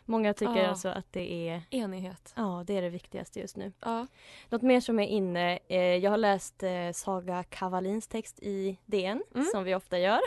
Många 0.09 0.33
tycker 0.33 0.55
Ja. 0.57 0.67
alltså 0.67 0.89
att 0.89 1.05
det 1.13 1.49
är 1.49 1.61
Enighet. 1.69 2.33
Ja, 2.35 2.63
det 2.67 2.77
är 2.77 2.81
det 2.81 2.89
viktigaste 2.89 3.39
just 3.39 3.57
nu. 3.57 3.71
Ja. 3.79 4.07
Något 4.49 4.61
mer 4.61 4.79
som 4.79 4.99
är 4.99 5.07
inne. 5.07 5.59
Eh, 5.67 5.77
jag 5.79 6.11
har 6.11 6.17
läst 6.17 6.63
eh, 6.63 6.91
Saga 6.93 7.43
Kavalins 7.43 8.07
text 8.07 8.39
i 8.41 8.77
DN, 8.85 9.23
som 9.51 9.63
vi 9.63 9.75
ofta 9.75 9.99
gör. 9.99 10.19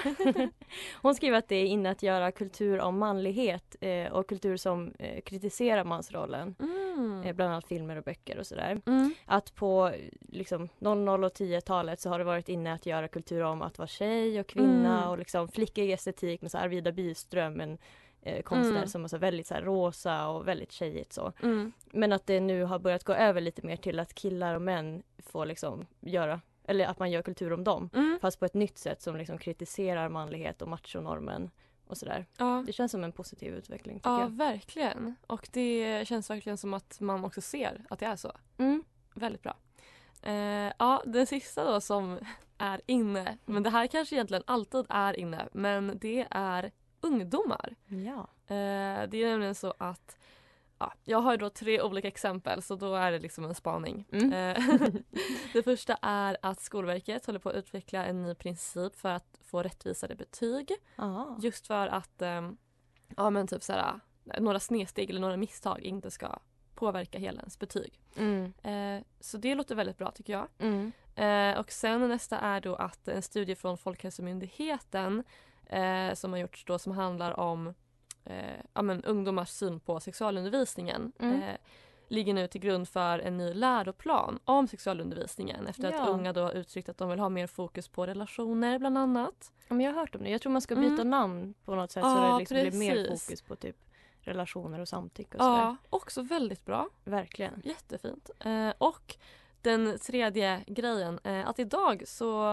Hon 1.03 1.15
skriver 1.15 1.39
att 1.39 1.49
det 1.49 1.57
är 1.57 1.67
inne 1.67 1.91
att 1.91 2.03
göra 2.03 2.33
kultur 2.33 2.81
om 2.81 2.99
manlighet 2.99 3.77
eh, 3.81 4.13
och 4.13 4.29
kultur 4.29 4.57
som 4.57 4.93
eh, 4.99 5.21
kritiserar 5.21 5.85
mansrollen. 5.85 6.55
Mm. 6.61 7.23
Eh, 7.25 7.33
bland 7.33 7.53
annat 7.53 7.67
filmer 7.69 7.97
och 7.97 8.05
böcker 8.05 8.39
och 8.39 8.47
sådär. 8.47 8.81
Mm. 8.87 9.15
Att 9.27 9.55
på 9.55 9.93
liksom 10.29 10.69
00 10.79 11.25
och 11.25 11.33
10-talet 11.33 12.01
så 12.01 12.09
har 12.11 12.19
det 12.19 12.25
varit 12.25 12.49
inne 12.49 12.73
att 12.73 12.87
göra 12.87 13.09
kultur 13.09 13.43
om 13.43 13.63
att 13.63 13.79
vara 13.79 13.89
tjej 13.89 14.41
och 14.41 14.47
kvinna 14.47 14.99
Mm. 14.99 15.11
och 15.11 15.19
liksom 15.19 15.49
flickig 15.49 15.91
estetik 15.93 16.43
med 16.43 16.51
så 16.51 16.59
Arvida 16.59 16.93
Byström, 16.93 17.61
en 17.61 17.79
eh, 18.23 18.43
konstnär 18.43 18.77
Mm. 18.77 18.89
som 18.89 19.05
är 19.05 19.09
så 19.09 19.19
väldigt 19.19 19.47
så 19.47 19.55
här, 19.55 19.63
rosa 19.63 20.29
och 20.29 20.49
väldigt 20.49 20.73
tjejigt 20.73 21.13
så. 21.13 21.33
Mm. 21.43 21.73
Men 21.93 22.13
att 22.13 22.27
det 22.27 22.41
nu 22.41 22.65
har 22.65 22.79
börjat 22.79 23.05
gå 23.05 23.13
över 23.15 23.41
lite 23.41 23.67
mer 23.67 23.77
till 23.77 23.99
att 24.01 24.15
killar 24.15 24.55
och 24.55 24.63
män 24.63 25.03
får 25.19 25.47
liksom 25.47 25.87
göra, 26.01 26.41
eller 26.65 26.87
att 26.87 26.99
man 26.99 27.11
gör 27.11 27.23
kultur 27.23 27.53
om 27.53 27.65
dem. 27.65 27.91
Mm. 27.95 28.19
Fast 28.23 28.39
på 28.39 28.45
ett 28.45 28.55
nytt 28.55 28.79
sätt 28.79 29.03
som 29.03 29.17
liksom 29.17 29.39
kritiserar 29.39 30.09
manlighet 30.09 30.63
och 30.63 30.69
machonormen. 30.69 31.51
och 31.87 31.97
sådär. 31.97 32.27
Ja. 32.39 32.65
Det 32.67 32.73
känns 32.73 32.93
som 32.93 33.05
en 33.05 33.13
positiv 33.13 33.55
utveckling 33.55 34.01
Ja, 34.05 34.21
jag. 34.21 34.29
verkligen. 34.37 35.15
Och 35.27 35.49
det 35.53 36.09
känns 36.09 36.31
verkligen 36.31 36.57
som 36.59 36.75
att 36.75 37.01
man 37.01 37.25
också 37.25 37.41
ser 37.41 37.85
att 37.91 37.99
det 37.99 38.07
är 38.07 38.17
så. 38.17 38.33
Mm. 38.59 38.85
Väldigt 39.15 39.43
bra. 39.43 39.57
Eh, 40.23 40.73
ja, 40.79 41.03
den 41.07 41.27
sista 41.27 41.65
då 41.73 41.81
som 41.81 42.19
är 42.59 42.81
inne, 42.87 43.39
men 43.45 43.63
det 43.63 43.71
här 43.71 43.87
kanske 43.87 44.15
egentligen 44.15 44.43
alltid 44.47 44.87
är 44.89 45.19
inne, 45.21 45.49
men 45.53 45.99
det 46.01 46.27
är 46.31 46.71
ungdomar. 47.01 47.77
Ja. 47.87 48.21
Eh, 48.47 49.09
det 49.09 49.23
är 49.23 49.31
nämligen 49.31 49.55
så 49.55 49.75
att 49.79 50.19
ja, 50.79 50.93
jag 51.05 51.21
har 51.21 51.37
då 51.37 51.51
tre 51.51 51.83
olika 51.83 52.09
exempel 52.09 52.63
så 52.63 52.77
då 52.77 52.95
är 52.95 53.13
det 53.13 53.19
liksom 53.19 53.45
en 53.45 53.55
spaning. 53.55 54.07
Mm. 54.13 54.33
Eh, 54.33 54.89
det 55.53 55.63
första 55.63 55.99
är 56.03 56.37
att 56.43 56.61
Skolverket 56.61 57.27
håller 57.27 57.39
på 57.39 57.49
att 57.49 57.55
utveckla 57.55 58.05
en 58.05 58.23
ny 58.23 58.35
princip 58.35 58.97
för 58.97 59.09
att 59.09 59.39
få 59.45 59.63
rättvisare 59.63 60.15
betyg. 60.15 60.73
Aha. 60.97 61.39
Just 61.43 61.67
för 61.67 61.87
att 61.89 62.23
ehm, 62.23 62.57
ja, 63.17 63.31
men 63.31 63.47
typ 63.47 63.63
såhär, 63.63 64.01
några 64.39 64.61
snedsteg 64.61 65.11
eller 65.11 65.21
några 65.21 65.37
misstag 65.37 65.81
inte 65.81 66.11
ska 66.11 66.39
påverka 66.75 67.19
hela 67.19 67.41
ens 67.41 67.59
betyg. 67.59 68.01
Mm. 68.17 68.53
Eh, 68.63 69.05
så 69.21 69.39
det 69.39 69.55
låter 69.55 69.75
väldigt 69.75 69.99
bra 69.99 70.11
tycker 70.11 70.33
jag. 70.33 70.49
Mm. 70.59 70.93
Eh, 71.15 71.61
och 71.61 71.73
sen 71.73 72.09
nästa 72.09 72.39
är 72.39 72.61
då 72.61 72.75
att 72.75 73.09
en 73.09 73.23
studie 73.23 73.55
från 73.55 73.79
Folkhälsomyndigheten 73.79 75.25
eh, 75.71 76.15
som 76.15 76.33
har 76.33 76.39
gjorts 76.41 76.65
då 76.65 76.79
som 76.79 76.93
handlar 76.93 77.41
om 77.41 77.75
eh, 78.25 78.61
ja, 78.73 78.83
men 78.83 79.05
ungdomars 79.05 79.49
syn 79.51 79.81
på 79.81 80.01
sexualundervisningen 80.01 81.13
Mm. 81.19 81.43
eh, 81.43 81.57
ligger 82.09 82.35
nu 82.35 82.47
till 82.47 82.61
grund 82.61 82.89
för 82.89 83.19
en 83.19 83.37
ny 83.37 83.55
läroplan 83.55 84.39
om 84.45 84.69
sexualundervisningen 84.69 85.67
efter 85.67 85.93
Ja. 85.93 86.03
att 86.03 86.09
unga 86.09 86.33
då 86.33 86.41
har 86.43 86.53
uttryckt 86.53 86.89
att 86.89 86.99
de 86.99 87.09
vill 87.11 87.19
ha 87.19 87.29
mer 87.29 87.47
fokus 87.47 87.89
på 87.89 88.07
relationer 88.07 88.79
bland 88.79 88.99
annat. 88.99 89.53
Ja, 89.69 89.75
men 89.75 89.87
jag 89.87 89.93
har 89.93 90.01
hört 90.01 90.15
om 90.15 90.23
det. 90.23 90.31
Jag 90.31 90.41
tror 90.41 90.53
man 90.53 90.63
ska 90.63 90.75
byta 90.77 90.93
Mm. 90.95 91.11
namn 91.11 91.55
på 91.65 91.75
något 91.75 91.91
sätt 91.91 92.03
så 92.03 92.09
Ja, 92.09 92.33
det 92.33 92.39
liksom 92.39 92.57
blir 92.61 92.73
mer 92.79 93.09
fokus 93.17 93.43
på 93.43 93.57
typ 93.57 93.77
relationer 94.23 94.79
och 94.81 94.89
samtycke 94.89 95.37
och 95.37 95.43
sådär. 95.45 95.57
Ja, 95.63 95.77
också 95.91 96.23
väldigt 96.23 96.65
bra. 96.67 96.89
Verkligen. 97.05 97.63
Jättefint. 97.65 98.31
Eh, 98.41 98.71
och 98.79 99.17
den 99.63 99.99
tredje 99.99 100.65
grejen, 100.67 101.21
eh, 101.25 101.49
att 101.49 101.59
idag 101.59 102.03
så 102.07 102.45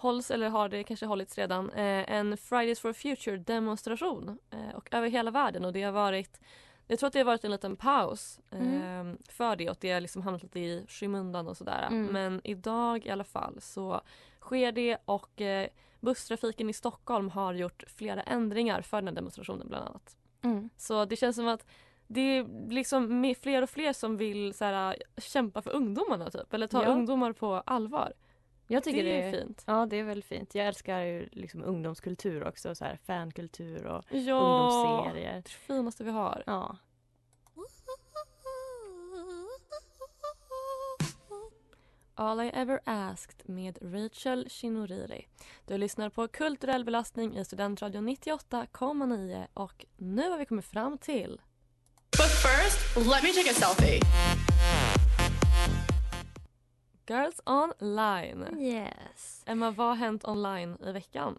hålls, 0.00 0.30
eller 0.30 0.48
har 0.48 0.68
det 0.68 0.84
kanske 0.84 1.06
hållits 1.06 1.38
redan, 1.38 1.70
eh, 1.70 2.10
en 2.12 2.36
Fridays 2.36 2.80
for 2.80 2.92
Future 2.92 3.36
demonstration 3.36 4.38
eh, 4.50 4.74
och 4.76 4.94
över 4.94 5.08
hela 5.08 5.30
världen 5.30 5.64
och 5.64 5.72
det 5.72 5.82
har 5.82 5.92
varit 5.92 6.40
jag 6.86 6.98
tror 6.98 7.06
att 7.06 7.12
det 7.12 7.18
har 7.18 7.24
varit 7.24 7.44
en 7.44 7.50
liten 7.50 7.76
paus 7.76 8.40
Mm. 8.50 9.18
för 9.28 9.56
det 9.56 9.70
och 9.70 9.76
det 9.80 9.92
har 9.92 10.00
liksom 10.00 10.22
hamnat 10.22 10.42
lite 10.42 10.60
i 10.60 10.84
skymundan 10.88 11.48
och 11.48 11.56
sådär. 11.56 11.86
Mm. 11.90 12.06
Men 12.12 12.40
idag 12.44 13.06
i 13.06 13.10
alla 13.10 13.24
fall 13.24 13.60
så 13.60 14.00
sker 14.40 14.72
det 14.72 14.96
och 15.04 15.40
eh, 15.40 15.68
busstrafiken 16.00 16.70
i 16.70 16.72
Stockholm 16.72 17.28
har 17.30 17.54
gjort 17.54 17.84
flera 17.86 18.22
ändringar 18.22 18.82
för 18.82 18.96
den 18.96 19.08
här 19.08 19.14
demonstrationen 19.14 19.68
bland 19.68 19.84
annat. 19.88 20.16
Mm. 20.42 20.70
Så 20.76 21.04
det 21.04 21.16
känns 21.16 21.36
som 21.36 21.48
att 21.48 21.66
det 22.06 22.20
är 22.20 22.70
liksom 22.70 23.34
fler 23.40 23.62
och 23.62 23.70
fler 23.70 23.92
som 23.92 24.16
vill 24.16 24.54
så 24.54 24.64
här, 24.64 24.96
kämpa 25.16 25.62
för 25.62 25.70
ungdomarna 25.70 26.30
typ. 26.30 26.54
Eller 26.54 26.66
ta 26.66 26.82
Ja. 26.82 26.88
ungdomar 26.88 27.32
på 27.32 27.54
allvar. 27.66 28.12
Jag 28.72 28.84
tycker 28.84 29.04
det 29.04 29.10
det, 29.10 29.22
är 29.22 29.32
fint. 29.32 29.64
Ja, 29.66 29.86
det 29.86 29.96
är 29.96 30.02
väldigt 30.04 30.24
fint. 30.24 30.54
Jag 30.54 30.66
älskar 30.66 31.00
ju 31.00 31.28
liksom 31.32 31.64
ungdomskultur 31.64 32.48
också, 32.48 32.74
så 32.74 32.84
här 32.84 32.98
fankultur 33.06 33.86
och 33.86 34.04
Ja, 34.10 34.40
ungdomsserier. 34.40 35.42
det 35.44 35.50
finaste 35.50 36.04
vi 36.04 36.10
har. 36.10 36.42
Ja. 36.46 36.76
All 42.14 42.40
I 42.40 42.50
ever 42.54 42.80
asked 42.84 43.48
med 43.48 43.78
Rachel 43.82 44.48
Shinoriri. 44.50 45.26
Du 45.66 45.78
lyssnar 45.78 46.10
på 46.10 46.28
Kulturell 46.28 46.84
belastning 46.84 47.36
i 47.38 47.44
Studentradion 47.44 48.08
98,9 48.08 49.46
och 49.54 49.86
nu 49.96 50.30
har 50.30 50.38
vi 50.38 50.46
kommit 50.46 50.64
fram 50.64 50.98
till 50.98 51.40
But 52.10 52.30
first, 52.30 52.96
let 52.96 53.22
me 53.22 53.32
take 53.32 53.50
a 53.50 53.54
selfie. 53.54 54.00
Girls 57.10 57.40
Online. 57.46 58.46
Yes. 58.60 59.42
Emma, 59.46 59.70
vad 59.70 59.86
har 59.86 59.94
hänt 59.94 60.24
online 60.28 60.76
i 60.86 60.92
veckan? 60.92 61.38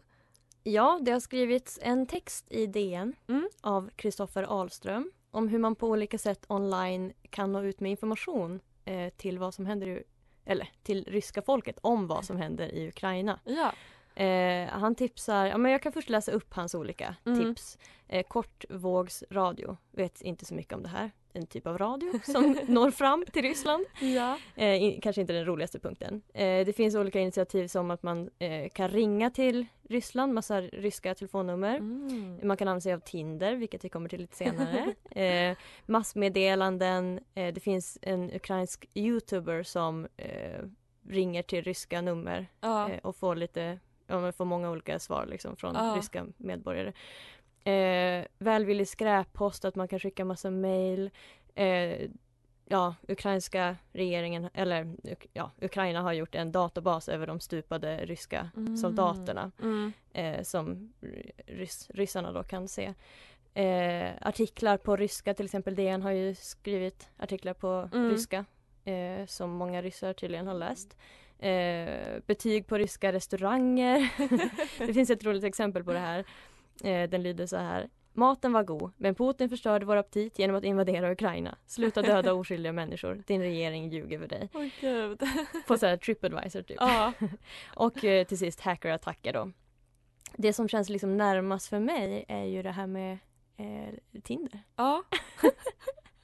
Ja, 0.64 1.00
det 1.02 1.12
har 1.12 1.20
skrivits 1.20 1.80
en 1.82 2.08
text 2.08 2.52
i 2.52 2.66
DN 2.68 3.16
Mm. 3.28 3.50
av 3.62 3.90
Kristoffer 3.96 4.44
Ahlström 4.44 5.12
om 5.32 5.48
hur 5.48 5.60
man 5.60 5.76
på 5.76 5.88
olika 5.88 6.18
sätt 6.18 6.46
online 6.48 7.14
kan 7.30 7.52
nå 7.52 7.64
ut 7.64 7.80
med 7.80 7.92
information 7.92 8.60
eh, 8.86 9.10
till 9.10 9.40
vad 9.40 9.54
som 9.54 9.66
händer 9.66 9.88
i, 9.88 10.04
eller 10.46 10.70
till 10.84 11.06
ryska 11.06 11.42
folket 11.42 11.80
om 11.82 12.08
vad 12.08 12.26
som 12.26 12.38
händer 12.38 12.68
i 12.76 12.88
Ukraina. 12.88 13.40
Ja. 13.46 13.74
Eh, 14.16 14.68
han 14.70 14.96
tipsar, 14.96 15.46
ja, 15.46 15.58
men 15.58 15.72
jag 15.72 15.82
kan 15.82 15.92
först 15.92 16.10
läsa 16.10 16.32
upp 16.32 16.54
hans 16.54 16.76
olika 16.76 17.16
Mm. 17.26 17.40
tips. 17.40 17.78
Eh, 18.08 18.24
kortvågsradio, 18.28 19.78
vet 19.92 20.22
inte 20.22 20.46
så 20.46 20.54
mycket 20.54 20.74
om 20.74 20.84
det 20.84 20.90
här. 20.90 21.12
En 21.34 21.46
typ 21.48 21.68
av 21.68 21.78
radio 21.78 22.12
som 22.24 22.58
når 22.68 22.92
fram 22.92 23.26
till 23.34 23.42
Ryssland. 23.42 23.86
Ja. 24.02 24.38
Eh, 24.56 24.84
in, 24.84 25.02
kanske 25.02 25.22
inte 25.22 25.34
den 25.34 25.46
roligaste 25.46 25.80
punkten. 25.80 26.22
Eh, 26.34 26.66
det 26.66 26.76
finns 26.76 26.96
olika 26.96 27.20
initiativ 27.20 27.68
som 27.68 27.92
att 27.92 28.04
man 28.04 28.30
eh, 28.40 28.70
kan 28.70 28.90
ringa 28.90 29.30
till 29.30 29.66
Ryssland, 29.90 30.34
massa 30.34 30.62
ryska 30.62 31.16
telefonnummer. 31.16 31.78
Mm. 31.78 32.40
Man 32.48 32.58
kan 32.58 32.68
använda 32.68 32.82
sig 32.82 32.94
av 32.94 33.00
Tinder, 33.00 33.56
vilket 33.56 33.86
vi 33.86 33.90
kommer 33.90 34.10
till 34.10 34.22
lite 34.22 34.36
senare. 34.36 34.94
eh, 35.12 35.58
massmeddelanden. 35.86 37.20
Eh, 37.36 37.54
det 37.54 37.60
finns 37.60 37.98
en 38.02 38.32
ukrainsk 38.34 38.86
youtuber 38.94 39.64
som 39.64 40.08
ringer 41.08 41.44
till 41.44 41.64
ryska 41.64 42.02
nummer 42.02 42.48
Ja. 42.62 42.90
och 43.04 43.16
får 43.16 43.36
lite, 43.36 43.80
ja, 44.12 44.20
men 44.20 44.34
får 44.34 44.46
många 44.46 44.70
olika 44.72 45.00
svar 45.00 45.26
liksom 45.26 45.56
från 45.56 45.76
Ja. 45.76 45.94
ryska 45.98 46.26
medborgare. 46.38 46.94
Eh, 47.64 48.26
välvillig 48.38 48.88
skräppost, 48.88 49.66
att 49.66 49.76
man 49.76 49.88
kan 49.88 50.00
skicka 50.00 50.26
massa 50.26 50.50
mail. 50.52 51.10
Eh, 51.56 52.10
ja, 52.66 52.96
ukrainska 53.08 53.76
regeringen, 53.92 54.50
eller 54.54 54.96
ja, 55.34 55.52
Ukraina 55.62 56.02
har 56.02 56.14
gjort 56.14 56.36
en 56.36 56.52
databas 56.52 57.10
över 57.10 57.28
de 57.28 57.40
stupade 57.40 58.06
ryska 58.06 58.50
Mm. 58.56 58.78
soldaterna 58.78 59.52
Mm. 59.62 59.94
eh, 60.14 60.42
som 60.44 60.94
rys, 61.46 61.90
ryssarna 61.94 62.32
då 62.32 62.44
kan 62.44 62.68
se. 62.68 62.94
Eh, 63.54 64.12
artiklar 64.22 64.78
på 64.78 64.96
ryska, 64.96 65.34
till 65.34 65.46
exempel 65.46 65.76
DN 65.76 66.02
har 66.02 66.12
ju 66.12 66.36
skrivit 66.36 67.10
artiklar 67.18 67.54
på 67.54 67.90
Mm. 67.94 68.10
ryska 68.10 68.46
eh, 68.86 69.26
som 69.26 69.50
många 69.50 69.82
ryssar 69.82 70.14
tydligen 70.14 70.48
har 70.48 70.54
läst. 70.54 70.98
Eh, 71.42 72.20
betyg 72.26 72.68
på 72.68 72.78
ryska 72.78 73.14
restauranger. 73.14 74.14
det 74.88 74.94
finns 74.94 75.10
ett 75.10 75.24
roligt 75.24 75.44
exempel 75.44 75.84
på 75.84 75.94
det 75.94 76.00
här. 76.00 76.26
Eh, 76.84 77.10
den 77.10 77.24
lyder 77.24 77.46
så 77.46 77.58
här. 77.58 77.90
Maten 78.14 78.54
var 78.54 78.64
god, 78.64 78.92
men 78.98 79.16
Putin 79.16 79.50
förstörde 79.50 79.86
vår 79.86 79.96
aptit 79.96 80.40
genom 80.40 80.56
att 80.56 80.64
invadera 80.64 81.12
Ukraina. 81.12 81.58
Sluta 81.66 82.02
döda 82.02 82.34
oskyldiga 82.40 82.72
människor. 82.72 83.24
Din 83.28 83.42
regering 83.42 83.90
ljuger 83.90 84.20
för 84.20 84.28
dig. 84.28 84.50
Åh 84.54 84.68
gud. 84.82 85.22
På 85.68 85.78
så 85.78 85.86
här 85.86 85.98
Tripadvisor 85.98 86.62
typ. 86.62 86.78
Ja. 86.80 87.14
Och 87.76 88.06
eh, 88.06 88.26
till 88.26 88.38
sist 88.38 88.62
hackerattacker 88.62 89.34
då. 89.34 89.52
Det 90.38 90.54
som 90.54 90.68
känns 90.68 90.90
liksom 90.90 91.18
närmast 91.18 91.68
för 91.70 91.80
mig 91.80 92.26
är 92.28 92.44
ju 92.44 92.64
det 92.64 92.72
här 92.72 92.88
med 92.88 93.18
eh, 93.58 94.22
Tinder. 94.24 94.64
Ja. 94.76 95.04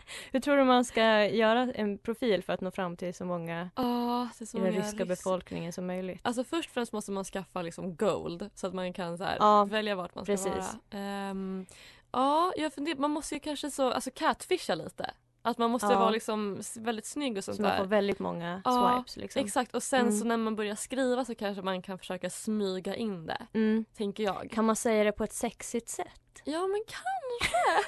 Hur 0.32 0.40
tror 0.40 0.58
du 0.58 0.64
man 0.64 0.86
ska 0.86 1.26
göra 1.26 1.60
en 1.76 1.98
profil 1.98 2.44
för 2.44 2.54
att 2.54 2.62
nå 2.62 2.72
fram 2.72 2.98
till 2.98 3.14
så 3.14 3.26
många 3.26 3.70
är 3.76 4.46
så 4.46 4.58
i 4.58 4.62
den 4.62 4.72
ryska 4.72 5.04
rys- 5.04 5.08
befolkningen 5.08 5.74
som 5.74 5.88
möjligt? 5.88 6.20
Alltså 6.24 6.44
först 6.44 6.70
och 6.70 6.74
främst 6.74 6.94
måste 6.94 7.12
man 7.12 7.24
skaffa 7.24 7.62
liksom 7.62 7.96
gold 7.96 8.50
så 8.56 8.68
att 8.68 8.74
man 8.74 8.94
kan 8.94 9.18
så 9.18 9.24
här, 9.24 9.38
Ja, 9.40 9.66
välja 9.66 9.96
vart 9.96 10.16
man 10.16 10.26
ska 10.26 10.34
precis. 10.34 10.48
vara. 10.54 11.04
Ehm, 11.04 11.66
ja, 12.12 12.54
jag 12.58 12.74
funderar, 12.74 12.98
man 12.98 13.12
måste 13.12 13.34
ju 13.36 13.40
kanske 13.40 13.72
så, 13.72 13.92
alltså 13.92 14.10
catfisha 14.16 14.76
lite. 14.76 15.12
Att 15.42 15.58
man 15.58 15.72
måste 15.72 15.88
Ja. 15.88 16.00
vara 16.00 16.10
liksom 16.10 16.62
väldigt 16.76 17.06
snygg 17.06 17.38
och 17.38 17.44
sånt 17.44 17.56
Så 17.58 17.62
man 17.64 17.72
där. 17.72 17.78
får 17.78 17.86
väldigt 17.86 18.20
många 18.20 18.62
Ja, 18.66 18.94
swipes 18.98 19.18
liksom. 19.18 19.46
Exakt 19.46 19.76
och 19.76 19.84
sen 19.84 20.02
Mm. 20.02 20.20
så 20.20 20.26
när 20.26 20.38
man 20.38 20.56
börjar 20.56 20.76
skriva 20.76 21.26
så 21.26 21.36
kanske 21.36 21.62
man 21.62 21.82
kan 21.82 21.98
försöka 22.00 22.30
smyga 22.30 22.96
in 22.96 23.26
det. 23.26 23.48
Mm. 23.54 23.86
Tänker 23.98 24.24
jag. 24.24 24.50
Kan 24.52 24.66
man 24.66 24.76
säga 24.76 25.04
det 25.04 25.12
på 25.12 25.24
ett 25.24 25.34
sexigt 25.34 25.90
sätt? 25.90 26.42
Ja 26.44 26.68
men 26.68 26.82
kanske. 26.88 27.86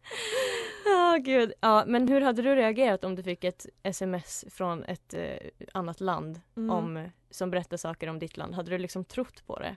Ja, 0.86 1.18
gud. 1.22 1.54
Ja, 1.62 1.84
men 1.88 2.08
hur 2.08 2.22
hade 2.22 2.42
du 2.42 2.56
reagerat 2.56 3.04
om 3.04 3.16
du 3.16 3.24
fick 3.24 3.44
ett 3.44 3.66
sms 3.84 4.46
från 4.50 4.84
ett 4.84 5.14
eh, 5.14 5.38
annat 5.74 6.02
land 6.02 6.42
Mm. 6.56 6.70
om, 6.70 7.10
som 7.30 7.52
berättar 7.52 7.78
saker 7.78 8.08
om 8.10 8.20
ditt 8.20 8.38
land? 8.38 8.56
Hade 8.56 8.72
du 8.72 8.78
liksom 8.78 9.06
trott 9.06 9.48
på 9.48 9.60
det? 9.60 9.76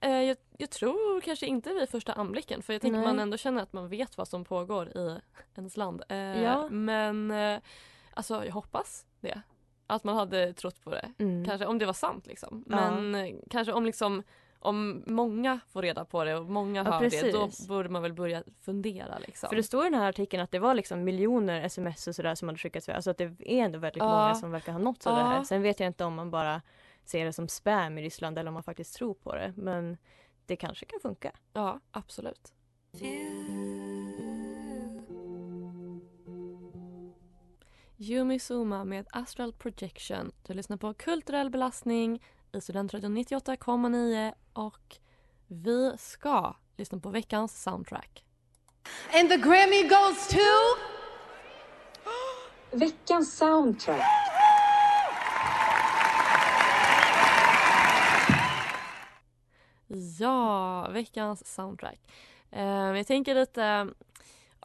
Eh, 0.00 0.22
jag, 0.22 0.36
jag 0.58 0.70
tror 0.70 1.20
kanske 1.20 1.46
inte 1.46 1.72
vid 1.74 1.88
första 1.88 2.12
anblicken 2.12 2.62
för 2.62 2.72
jag 2.72 2.82
tänker 2.82 2.98
Nej. 2.98 3.06
man 3.06 3.18
ändå 3.18 3.36
känner 3.36 3.62
att 3.62 3.72
man 3.72 3.88
vet 3.88 4.16
vad 4.18 4.28
som 4.28 4.44
pågår 4.44 4.88
i 4.88 5.20
ens 5.56 5.76
land. 5.76 6.02
Eh, 6.08 6.42
Ja. 6.42 6.68
Men 6.68 7.30
eh, 7.30 7.58
alltså 8.14 8.44
jag 8.44 8.52
hoppas 8.52 9.06
det. 9.20 9.40
Att 9.86 10.04
man 10.04 10.16
hade 10.16 10.52
trott 10.52 10.80
på 10.84 10.90
det. 10.90 11.12
Mm. 11.18 11.44
Kanske 11.44 11.66
om 11.66 11.78
det 11.78 11.86
var 11.86 11.92
sant 11.92 12.26
liksom. 12.26 12.64
Ja. 12.68 12.76
Men 13.00 13.14
eh, 13.14 13.34
kanske 13.50 13.72
om 13.72 13.84
liksom 13.86 14.22
om 14.66 15.02
många 15.06 15.60
får 15.68 15.82
reda 15.82 16.04
på 16.04 16.24
det 16.24 16.36
och 16.36 16.46
många 16.46 16.82
Ja, 16.84 16.90
hör 16.92 17.00
det 17.00 17.10
precis. 17.10 17.66
då 17.66 17.74
borde 17.74 17.88
man 17.88 18.02
väl 18.02 18.12
börja 18.12 18.42
fundera 18.60 19.18
liksom. 19.18 19.48
För 19.48 19.56
det 19.56 19.62
står 19.62 19.86
i 19.86 19.90
den 19.90 20.00
här 20.00 20.08
artikeln 20.08 20.42
att 20.42 20.50
det 20.50 20.58
var 20.58 20.74
liksom 20.74 21.04
miljoner 21.04 21.62
sms 21.62 22.06
och 22.08 22.14
sådär 22.14 22.34
som 22.34 22.48
hade 22.48 22.58
skickats 22.58 22.88
iväg. 22.88 22.96
Alltså 22.96 23.10
att 23.10 23.18
det 23.18 23.24
är 23.24 23.64
ändå 23.64 23.78
väldigt 23.78 24.02
Ja. 24.02 24.08
många 24.08 24.34
som 24.34 24.50
verkar 24.50 24.72
ha 24.72 24.78
nåtts 24.78 25.06
av 25.06 25.14
det 25.14 25.20
Ja. 25.20 25.26
här. 25.26 25.42
Sen 25.44 25.62
vet 25.62 25.80
jag 25.80 25.86
inte 25.86 26.04
om 26.04 26.14
man 26.14 26.30
bara 26.30 26.62
ser 27.04 27.24
det 27.24 27.32
som 27.32 27.48
spam 27.48 27.98
i 27.98 28.02
Ryssland 28.02 28.38
eller 28.38 28.48
om 28.48 28.54
man 28.54 28.62
faktiskt 28.62 28.94
tror 28.94 29.14
på 29.14 29.34
det. 29.34 29.54
Men 29.56 29.96
det 30.46 30.56
kanske 30.56 30.86
kan 30.86 31.00
funka. 31.00 31.32
Ja, 31.52 31.80
absolut. 31.90 32.52
Yumi 37.98 38.38
Suma 38.38 38.84
med 38.84 39.06
Astral 39.12 39.52
Projection. 39.52 40.32
Du 40.46 40.54
lyssnar 40.54 40.76
på 40.76 40.94
Kulturell 40.94 41.50
belastning 41.50 42.22
i 42.56 42.60
Studentradion 42.60 43.18
98,9 43.18 44.32
och 44.52 44.96
vi 45.46 45.92
ska 45.98 46.54
lyssna 46.76 46.98
på 47.00 47.10
veckans 47.10 47.62
soundtrack. 47.62 48.24
And 49.14 49.28
the 49.28 49.36
Grammy 49.36 49.82
goes 49.82 50.28
to... 50.28 50.38
Veckans 52.70 53.36
soundtrack. 53.36 54.06
Ja, 60.18 60.88
veckans 60.90 61.54
soundtrack. 61.54 62.00
Eh, 62.50 62.64
jag 62.96 63.06
tänker 63.06 63.34
lite, 63.34 63.88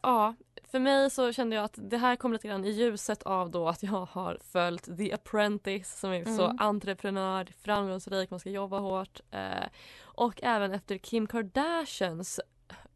ja, 0.02 0.36
för 0.72 0.80
mig 0.80 1.10
så 1.10 1.34
kände 1.34 1.56
jag 1.56 1.66
att 1.66 1.74
det 1.78 1.98
här 1.98 2.16
kom 2.16 2.34
lite 2.34 2.48
grann 2.48 2.66
i 2.66 2.70
ljuset 2.72 3.24
av 3.24 3.52
då 3.52 3.68
att 3.68 3.84
jag 3.84 4.06
har 4.12 4.38
följt 4.52 4.98
The 4.98 5.14
Apprentice 5.14 6.00
som 6.00 6.12
är 6.12 6.26
så 6.38 6.44
Mm. 6.46 6.58
entreprenör, 6.60 7.48
framgångsrik, 7.64 8.30
man 8.32 8.40
ska 8.40 8.50
jobba 8.50 8.80
hårt. 8.80 9.20
Eh, 9.32 9.64
och 10.04 10.44
även 10.44 10.72
efter 10.72 10.98
Kim 10.98 11.28
Kardashians 11.28 12.40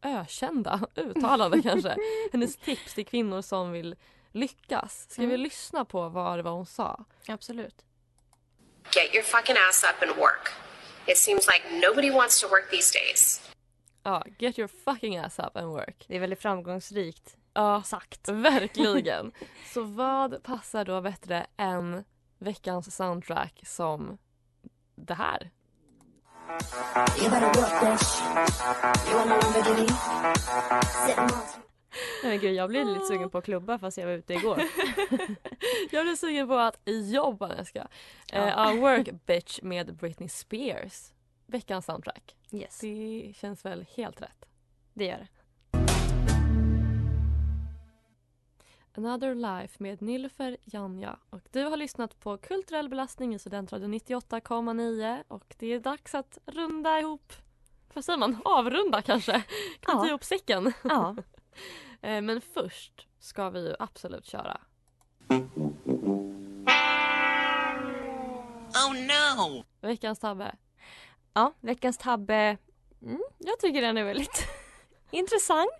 ökända 0.02 0.80
uttalande 0.94 1.62
kanske. 1.62 1.96
Hennes 2.32 2.56
tips 2.56 2.94
till 2.94 3.06
kvinnor 3.06 3.42
som 3.42 3.72
vill 3.72 3.96
lyckas. 4.32 5.06
Ska 5.10 5.22
vi 5.22 5.28
Mm. 5.28 5.40
lyssna 5.40 5.84
på 5.84 6.08
vad 6.08 6.38
det 6.38 6.42
var 6.42 6.52
hon 6.52 6.66
sa? 6.66 7.04
Absolut. 7.28 7.84
Get 8.94 9.14
your 9.14 9.24
fucking 9.24 9.56
ass 9.68 9.84
up 9.84 10.08
and 10.08 10.16
work. 10.18 10.48
It 11.06 11.18
seems 11.18 11.46
like 11.46 11.86
nobody 11.88 12.10
wants 12.10 12.40
to 12.40 12.48
work 12.48 12.70
these 12.70 12.98
days. 12.98 13.42
Ja, 14.02 14.24
get 14.38 14.58
your 14.58 14.68
fucking 14.68 15.16
ass 15.16 15.38
up 15.38 15.56
and 15.56 15.66
work. 15.68 16.04
Det 16.08 16.16
är 16.16 16.20
väldigt 16.20 16.40
framgångsrikt 16.42 17.36
Ja, 17.56 17.82
sagt. 17.82 18.28
verkligen. 18.28 19.32
Så 19.74 19.82
vad 19.82 20.42
passar 20.42 20.84
då 20.84 21.00
bättre 21.00 21.46
än 21.56 22.04
veckans 22.38 22.96
soundtrack 22.96 23.60
som 23.66 24.18
det 24.94 25.14
här? 25.14 25.50
Nej 32.22 32.30
men 32.30 32.40
gud, 32.40 32.54
jag 32.54 32.68
blev 32.68 32.86
lite 32.86 33.04
sugen 33.04 33.30
på 33.30 33.38
att 33.38 33.44
klubba 33.44 33.78
fast 33.78 33.98
jag 33.98 34.06
var 34.06 34.12
ute 34.12 34.34
igår. 34.34 34.58
Jag 35.90 36.04
blir 36.04 36.16
sugen 36.16 36.48
på 36.48 36.54
att 36.54 36.78
jobba 36.84 37.46
när 37.48 37.56
jag 37.56 37.66
ska. 37.66 37.86
Ja. 38.32 38.72
Uh, 38.72 38.80
work 38.80 39.08
bitch 39.26 39.62
med 39.62 39.96
Britney 39.96 40.28
Spears. 40.28 41.12
Veckans 41.46 41.86
soundtrack. 41.86 42.36
Yes, 42.52 42.78
Det 42.80 43.32
känns 43.36 43.64
väl 43.64 43.86
helt 43.96 44.22
rätt. 44.22 44.44
det 44.94 45.04
gör 45.04 45.18
det. 45.18 45.28
Another 48.96 49.34
Life 49.34 49.82
med 49.82 50.02
Nilfer 50.02 50.56
Janja. 50.64 51.18
Och 51.30 51.40
du 51.52 51.64
har 51.64 51.76
lyssnat 51.76 52.20
på 52.20 52.36
Kulturell 52.38 52.88
belastning 52.88 53.34
i 53.34 53.38
Studentradion 53.38 53.94
98,9 53.94 55.22
och 55.28 55.54
det 55.58 55.66
är 55.72 55.80
dags 55.80 56.14
att 56.14 56.38
runda 56.46 57.00
ihop. 57.00 57.32
Vad 57.94 58.04
säger 58.04 58.18
man? 58.18 58.40
Avrunda 58.44 59.02
kanske? 59.02 59.32
Knyta 59.80 59.98
Ja. 59.98 60.06
ihop 60.08 60.24
säcken. 60.24 60.72
Ja. 60.84 61.16
Eh, 62.02 62.22
Men 62.22 62.40
först 62.40 63.06
ska 63.18 63.50
vi 63.50 63.60
ju 63.68 63.74
absolut 63.78 64.24
köra. 64.26 64.60
Oh 68.74 68.92
no! 68.94 69.64
Veckans 69.80 70.18
tabbe. 70.18 70.54
Ja, 71.34 71.52
veckans 71.60 71.98
tabbe. 71.98 72.56
Mm, 73.02 73.22
jag 73.38 73.58
tycker 73.60 73.82
den 73.82 73.96
är 73.96 74.04
väldigt 74.04 74.46
intressant. 75.10 75.70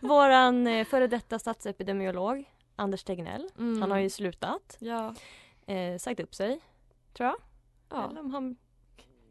Våran 0.00 0.66
eh, 0.66 0.84
före 0.86 1.06
detta 1.06 1.38
statsepidemiolog 1.38 2.44
Anders 2.76 3.04
Tegnell, 3.04 3.48
Mm. 3.58 3.80
han 3.82 3.90
har 3.90 3.98
ju 3.98 4.10
slutat. 4.10 4.76
Ja. 4.80 5.14
Eh, 5.66 5.98
sagt 5.98 6.20
upp 6.20 6.34
sig, 6.34 6.60
tror 7.12 7.26
jag. 7.28 7.36
Ja. 7.90 8.10
Eller 8.10 8.20
om 8.20 8.30
han... 8.34 8.56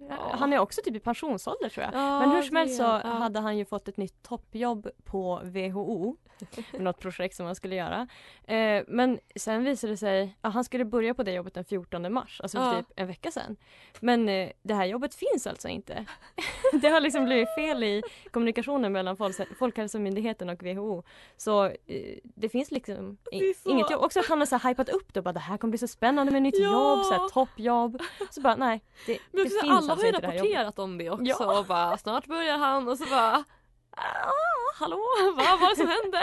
Ja. 0.10 0.36
Han 0.40 0.54
är 0.54 0.60
också 0.60 0.82
typ 0.84 0.96
i 0.96 1.00
pensionsålder 1.00 1.70
tror 1.70 1.84
jag. 1.86 1.94
Ja, 1.94 2.20
Men 2.20 2.32
hur 2.32 2.42
som 2.42 2.56
helst 2.56 2.78
så 2.78 2.84
ja. 2.84 2.98
hade 3.10 3.40
han 3.40 3.58
ju 3.58 3.66
fått 3.66 3.88
ett 3.88 3.98
nytt 3.98 4.24
toppjobb 4.24 4.90
på 5.04 5.42
WHO. 5.44 6.16
något 6.80 7.00
projekt 7.00 7.36
som 7.36 7.46
han 7.46 7.56
skulle 7.56 7.76
göra. 7.76 8.08
Eh, 8.44 8.84
men 8.88 9.20
sen 9.36 9.64
visade 9.64 9.94
det 9.94 9.98
sig 9.98 10.38
att 10.42 10.54
han 10.54 10.64
skulle 10.64 10.86
börja 10.86 11.14
på 11.14 11.24
det 11.24 11.32
jobbet 11.32 11.54
den 11.54 11.66
14 11.66 12.14
mars, 12.14 12.42
alltså 12.42 12.58
Ja. 12.58 12.78
typ 12.78 12.86
en 12.96 13.08
vecka 13.08 13.32
sedan. 13.32 13.56
Men 14.00 14.30
eh, 14.30 14.50
det 14.62 14.74
här 14.74 14.86
jobbet 14.86 15.16
finns 15.16 15.48
alltså 15.48 15.68
inte. 15.68 16.06
det 16.82 16.88
har 16.90 17.00
liksom 17.02 17.26
blivit 17.26 17.56
fel 17.56 17.84
i 17.84 18.04
kommunikationen 18.32 18.92
mellan 18.92 19.18
Folks- 19.18 19.46
Folkhälsomyndigheten 19.60 20.50
och 20.50 20.64
WHO. 20.64 21.04
Så 21.38 21.66
eh, 21.66 21.74
det 22.24 22.50
finns 22.50 22.72
liksom 22.72 23.18
Det 23.32 23.58
så- 23.64 23.70
inget 23.70 23.92
jobb. 23.92 24.02
Också 24.04 24.20
att 24.20 24.28
han 24.28 24.40
har 24.40 24.46
så 24.46 24.56
här 24.58 24.70
hypat 24.70 24.90
upp 24.90 25.14
det 25.14 25.20
och 25.20 25.24
bara 25.24 25.34
det 25.34 25.40
här 25.40 25.58
kommer 25.58 25.72
bli 25.72 25.78
så 25.78 25.88
spännande 25.88 26.32
med 26.32 26.42
nytt 26.42 26.60
Ja. 26.60 26.64
jobb, 26.96 27.06
så 27.06 27.14
här, 27.14 27.30
toppjobb. 27.30 28.02
Så 28.30 28.42
bara 28.42 28.56
nej, 28.56 28.82
det, 29.06 29.18
det 29.32 29.38
finns 29.42 29.64
alla 29.64 29.91
har 29.98 30.06
ju 30.06 30.12
rapporterat 30.12 30.80
om 30.80 30.98
det 30.98 31.10
också 31.10 31.24
Ja. 31.26 31.60
och 31.60 31.66
bara 31.66 31.98
snart 31.98 32.26
börjar 32.28 32.58
han 32.58 32.88
och 32.88 32.98
så 32.98 33.06
bara 33.06 33.44
ah, 33.98 34.32
hallå, 34.76 35.02
vad 35.38 35.60
var 35.60 35.70
det 35.70 35.76
som 35.76 35.88
hände? 35.88 36.22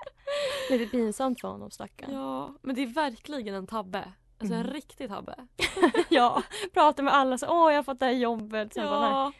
Lite 0.70 0.90
pinsamt 0.90 1.40
för 1.40 1.48
honom 1.48 1.70
stackarn. 1.70 2.12
Ja, 2.14 2.54
men 2.62 2.74
det 2.74 2.82
är 2.82 2.86
verkligen 2.86 3.54
en 3.54 3.66
tabbe. 3.66 4.12
Alltså 4.38 4.54
en 4.54 4.60
Mm. 4.60 4.72
riktig 4.72 5.08
tabbe. 5.08 5.34
ja, 6.08 6.42
prata 6.74 7.02
med 7.02 7.14
alla 7.14 7.38
så 7.38 7.46
åh 7.48 7.70
jag 7.72 7.78
har 7.78 7.82
fått 7.82 8.00
det 8.00 8.06
här 8.06 8.12
jobbet. 8.12 8.74
Sen 8.74 8.86
bara, 8.86 9.00
nej, 9.00 9.32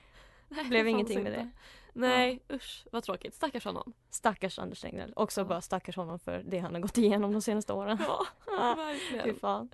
ja. 0.49 0.63
det 0.63 0.69
blev 0.69 0.85
det 0.85 0.91
ingenting 0.91 1.23
med 1.23 1.33
det. 1.33 1.51
Nej, 1.95 2.43
usch 2.53 2.85
vad 2.93 3.03
tråkigt. 3.03 3.35
Stackars 3.35 3.65
honom. 3.65 3.93
Stackars 4.11 4.59
Anders 4.59 4.81
Tegnell. 4.81 5.13
Också 5.17 5.41
Ja. 5.41 5.45
bara 5.45 5.61
stackars 5.61 5.97
honom 5.97 6.19
för 6.19 6.43
det 6.47 6.59
han 6.59 6.75
har 6.75 6.81
gått 6.81 6.99
igenom 6.99 7.33
de 7.33 7.41
senaste 7.43 7.73
åren. 7.73 7.99
Ja, 8.07 8.27
Ah, 8.59 8.75
Fy 8.77 8.83
verkligen. 9.17 9.39
fan. 9.39 9.71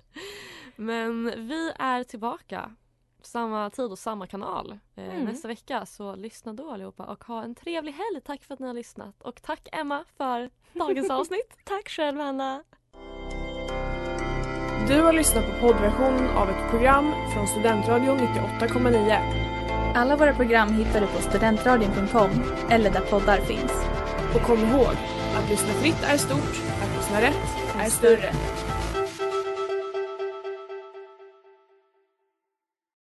Men 0.75 1.25
vi 1.47 1.71
är 1.79 2.03
tillbaka. 2.03 2.75
Samma 3.21 3.69
tid 3.69 3.91
och 3.91 3.99
samma 3.99 4.27
kanal 4.27 4.79
eh, 4.95 5.03
Mm. 5.09 5.25
nästa 5.25 5.47
vecka. 5.47 5.85
Så 5.85 6.15
lyssna 6.15 6.53
då 6.53 6.71
allihopa 6.71 7.03
och 7.05 7.23
ha 7.23 7.43
en 7.43 7.55
trevlig 7.55 7.91
helg. 7.91 8.21
Tack 8.25 8.43
för 8.43 8.53
att 8.53 8.59
ni 8.59 8.67
har 8.67 8.73
lyssnat. 8.73 9.21
Och 9.21 9.41
tack 9.41 9.67
Emma 9.71 10.03
för 10.17 10.49
dagens 10.73 11.09
avsnitt. 11.19 11.57
Tack 11.63 11.89
själv 11.89 12.19
Hanna. 12.19 12.63
Du 14.87 15.01
har 15.01 15.13
lyssnat 15.13 15.45
på 15.45 15.67
poddversionen 15.67 16.29
av 16.37 16.49
ett 16.49 16.69
program 16.69 17.13
från 17.33 17.47
Studentradion 17.47 18.17
98,9. 18.17 19.93
Alla 19.95 20.15
våra 20.17 20.33
program 20.33 20.69
hittar 20.73 21.01
du 21.01 21.07
på 21.07 21.21
studentradion.com 21.21 22.29
eller 22.69 22.91
där 22.91 23.01
poddar 23.01 23.37
finns. 23.37 23.71
Och 24.35 24.41
kom 24.41 24.59
ihåg, 24.59 24.95
att 25.37 25.49
lyssna 25.49 25.73
fritt 25.73 26.03
är 26.03 26.17
stort, 26.17 26.61
att 26.83 26.97
lyssna 26.97 27.21
rätt 27.21 27.75
är 27.79 27.89
större. 27.89 28.31